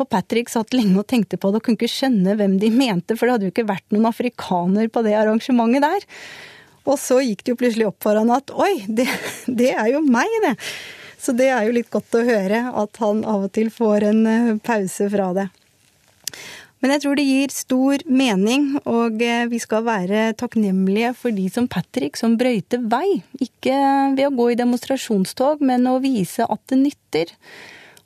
Og 0.00 0.08
Patrick 0.10 0.50
satt 0.50 0.74
lenge 0.74 0.98
og 0.98 1.06
tenkte 1.08 1.38
på 1.38 1.50
det 1.52 1.60
og 1.60 1.66
kunne 1.66 1.78
ikke 1.78 1.92
skjønne 1.92 2.34
hvem 2.36 2.56
de 2.60 2.72
mente, 2.74 3.14
for 3.14 3.26
det 3.28 3.36
hadde 3.36 3.48
jo 3.48 3.54
ikke 3.54 3.68
vært 3.70 3.86
noen 3.94 4.08
afrikaner 4.10 4.90
på 4.92 5.04
det 5.06 5.14
arrangementet 5.20 5.86
der. 5.86 6.08
Og 6.88 6.96
så 6.98 7.20
gikk 7.22 7.44
det 7.44 7.54
jo 7.54 7.60
plutselig 7.60 7.90
opp 7.90 8.00
for 8.02 8.18
han 8.18 8.32
at 8.34 8.50
oi, 8.50 8.72
det, 8.88 9.06
det 9.60 9.74
er 9.76 9.92
jo 9.94 10.02
meg, 10.04 10.32
det. 10.44 10.56
Så 11.20 11.34
det 11.36 11.50
er 11.52 11.66
jo 11.66 11.76
litt 11.76 11.90
godt 11.92 12.16
å 12.16 12.24
høre 12.24 12.64
at 12.80 13.00
han 13.02 13.24
av 13.28 13.46
og 13.48 13.52
til 13.56 13.68
får 13.72 14.08
en 14.08 14.26
eh, 14.26 14.52
pause 14.64 15.10
fra 15.12 15.30
det. 15.36 15.50
Men 16.80 16.94
jeg 16.94 17.02
tror 17.02 17.18
det 17.18 17.26
gir 17.28 17.52
stor 17.52 18.02
mening, 18.08 18.70
og 18.88 19.20
eh, 19.20 19.44
vi 19.50 19.58
skal 19.60 19.84
være 19.84 20.30
takknemlige 20.40 21.12
for 21.18 21.36
de 21.36 21.44
som 21.52 21.68
Patrick, 21.68 22.16
som 22.16 22.38
brøyter 22.40 22.80
vei. 22.88 23.20
Ikke 23.36 23.76
ved 24.16 24.30
å 24.30 24.32
gå 24.38 24.48
i 24.54 24.56
demonstrasjonstog, 24.56 25.60
men 25.60 25.84
å 25.90 25.98
vise 26.00 26.48
at 26.48 26.62
det 26.72 26.80
nytter. 26.80 27.34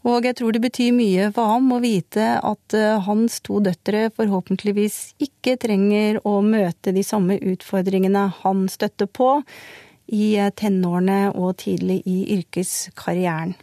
Og 0.04 0.26
jeg 0.26 0.36
tror 0.36 0.52
det 0.52 0.60
betyr 0.60 0.90
mye 0.92 1.30
for 1.32 1.54
ham 1.54 1.70
å 1.72 1.80
vite 1.80 2.26
at 2.42 2.74
eh, 2.76 2.98
hans 3.06 3.38
to 3.46 3.62
døtre 3.62 4.08
forhåpentligvis 4.18 4.98
ikke 5.22 5.54
trenger 5.62 6.18
å 6.26 6.40
møte 6.44 6.92
de 6.92 7.06
samme 7.06 7.38
utfordringene 7.38 8.26
han 8.42 8.66
støtter 8.72 9.06
på, 9.06 9.38
i 10.12 10.34
eh, 10.36 10.52
tenårene 10.56 11.32
og 11.32 11.56
tidlig 11.62 12.02
i 12.10 12.18
yrkeskarrieren. 12.38 13.54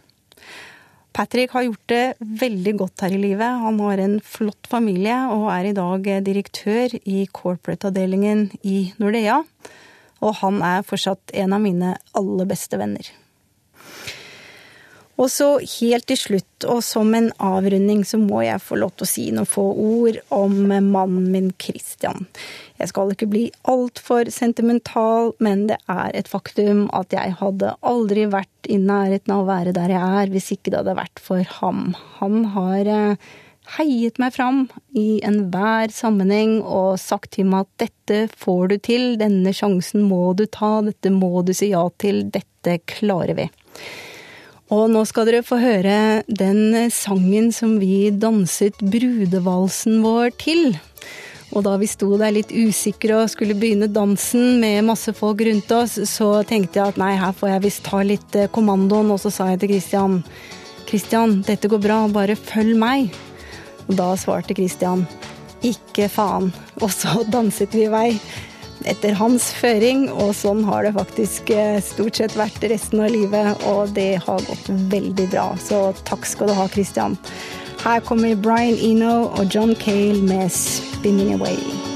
Patrick 1.12 1.52
har 1.52 1.66
gjort 1.66 1.88
det 1.92 2.04
veldig 2.40 2.72
godt 2.80 3.04
her 3.04 3.12
i 3.12 3.20
livet. 3.20 3.60
Han 3.60 3.80
har 3.84 4.00
en 4.00 4.18
flott 4.24 4.68
familie 4.70 5.16
og 5.34 5.50
er 5.52 5.68
i 5.68 5.74
dag 5.76 6.08
eh, 6.08 6.22
direktør 6.24 6.96
i 7.04 7.26
corporate-avdelingen 7.28 8.48
i 8.64 8.78
Nordea. 9.02 9.42
Og 10.22 10.38
han 10.40 10.62
er 10.64 10.86
fortsatt 10.86 11.34
en 11.36 11.52
av 11.52 11.60
mine 11.62 11.96
aller 12.16 12.48
beste 12.48 12.78
venner. 12.80 13.10
Og 15.20 15.28
så 15.30 15.48
helt 15.60 16.06
til 16.08 16.18
slutt, 16.18 16.64
og 16.64 16.80
som 16.84 17.12
en 17.14 17.28
avrunding, 17.42 18.00
så 18.08 18.16
må 18.18 18.40
jeg 18.46 18.62
få 18.64 18.78
lov 18.80 18.94
til 18.96 19.04
å 19.04 19.10
si 19.10 19.26
noen 19.34 19.48
få 19.48 19.64
ord 19.84 20.18
om 20.32 20.56
mannen 20.70 21.28
min 21.34 21.50
Christian. 21.60 22.26
Jeg 22.80 22.90
skal 22.90 23.12
ikke 23.12 23.28
bli 23.30 23.44
altfor 23.68 24.30
sentimental, 24.32 25.34
men 25.44 25.66
det 25.68 25.78
er 25.92 26.16
et 26.18 26.30
faktum 26.32 26.86
at 26.96 27.12
jeg 27.14 27.36
hadde 27.42 27.76
aldri 27.86 28.26
vært 28.32 28.72
i 28.72 28.80
nærheten 28.80 29.34
av 29.34 29.44
å 29.44 29.50
være 29.50 29.76
der 29.76 29.92
jeg 29.92 30.20
er, 30.22 30.32
hvis 30.32 30.52
ikke 30.56 30.72
det 30.72 30.80
hadde 30.80 30.98
vært 30.98 31.22
for 31.22 31.54
ham. 31.60 31.92
Han 32.18 32.48
har 32.56 32.90
eh, 32.90 33.32
heiet 33.76 34.18
meg 34.22 34.34
fram 34.34 34.64
i 34.98 35.20
enhver 35.26 35.92
sammenheng 35.94 36.58
og 36.62 36.96
sagt 37.00 37.36
til 37.36 37.50
meg 37.52 37.68
at 37.68 37.84
dette 37.84 38.22
får 38.40 38.72
du 38.72 38.78
til, 38.88 39.04
denne 39.20 39.52
sjansen 39.54 40.08
må 40.08 40.32
du 40.38 40.46
ta, 40.50 40.80
dette 40.88 41.12
må 41.12 41.44
du 41.46 41.52
si 41.56 41.70
ja 41.74 41.84
til, 42.02 42.24
dette 42.32 42.80
klarer 42.90 43.36
vi. 43.38 43.52
Og 44.72 44.86
nå 44.88 45.02
skal 45.04 45.28
dere 45.28 45.42
få 45.44 45.58
høre 45.60 46.22
den 46.32 46.88
sangen 46.94 47.50
som 47.52 47.76
vi 47.80 48.08
danset 48.08 48.78
brudevalsen 48.80 50.00
vår 50.04 50.32
til. 50.40 50.70
Og 51.52 51.66
da 51.66 51.74
vi 51.76 51.88
sto 51.90 52.14
der 52.16 52.32
litt 52.32 52.54
usikre 52.54 53.18
og 53.20 53.28
skulle 53.28 53.56
begynne 53.58 53.90
dansen 53.92 54.56
med 54.62 54.86
masse 54.88 55.12
folk 55.12 55.42
rundt 55.44 55.74
oss, 55.76 55.98
så 56.08 56.30
tenkte 56.48 56.80
jeg 56.80 56.94
at 56.94 57.00
nei, 57.00 57.12
her 57.20 57.34
får 57.36 57.50
jeg 57.52 57.64
visst 57.66 57.84
ta 57.84 58.00
litt 58.06 58.38
eh, 58.38 58.48
kommandoen. 58.48 59.12
Og 59.12 59.20
så 59.20 59.32
sa 59.34 59.50
jeg 59.50 59.60
til 59.60 59.74
Christian 59.74 60.22
Christian, 60.88 61.38
dette 61.44 61.68
går 61.68 61.82
bra, 61.84 61.98
bare 62.12 62.38
følg 62.38 62.72
meg. 62.80 63.12
Og 63.90 63.92
da 64.00 64.08
svarte 64.16 64.56
Christian 64.56 65.04
ikke 65.68 66.08
faen. 66.12 66.48
Og 66.80 66.88
så 66.96 67.20
danset 67.34 67.76
vi 67.76 67.84
i 67.84 67.92
vei 67.92 68.08
etter 68.90 69.16
hans 69.18 69.50
føring, 69.56 70.08
og 70.10 70.34
sånn 70.36 70.64
har 70.68 70.86
det 70.86 70.94
faktisk 70.96 71.52
eh, 71.54 71.78
stort 71.84 72.20
sett 72.20 72.36
vært 72.38 72.64
resten 72.72 73.04
av 73.04 73.12
livet, 73.14 73.64
og 73.68 73.94
det 73.96 74.16
har 74.24 74.48
gått 74.48 74.68
veldig 74.92 75.28
bra. 75.32 75.46
Så 75.60 75.84
takk 76.08 76.26
skal 76.28 76.52
du 76.52 76.56
ha, 76.58 76.68
Christian. 76.72 77.18
Her 77.82 78.02
kommer 78.06 78.36
Brian 78.38 78.78
Eno 78.78 79.32
og 79.32 79.48
John 79.50 79.74
Cale 79.74 80.22
med 80.22 80.50
'Spinning 80.50 81.34
Away'. 81.38 81.91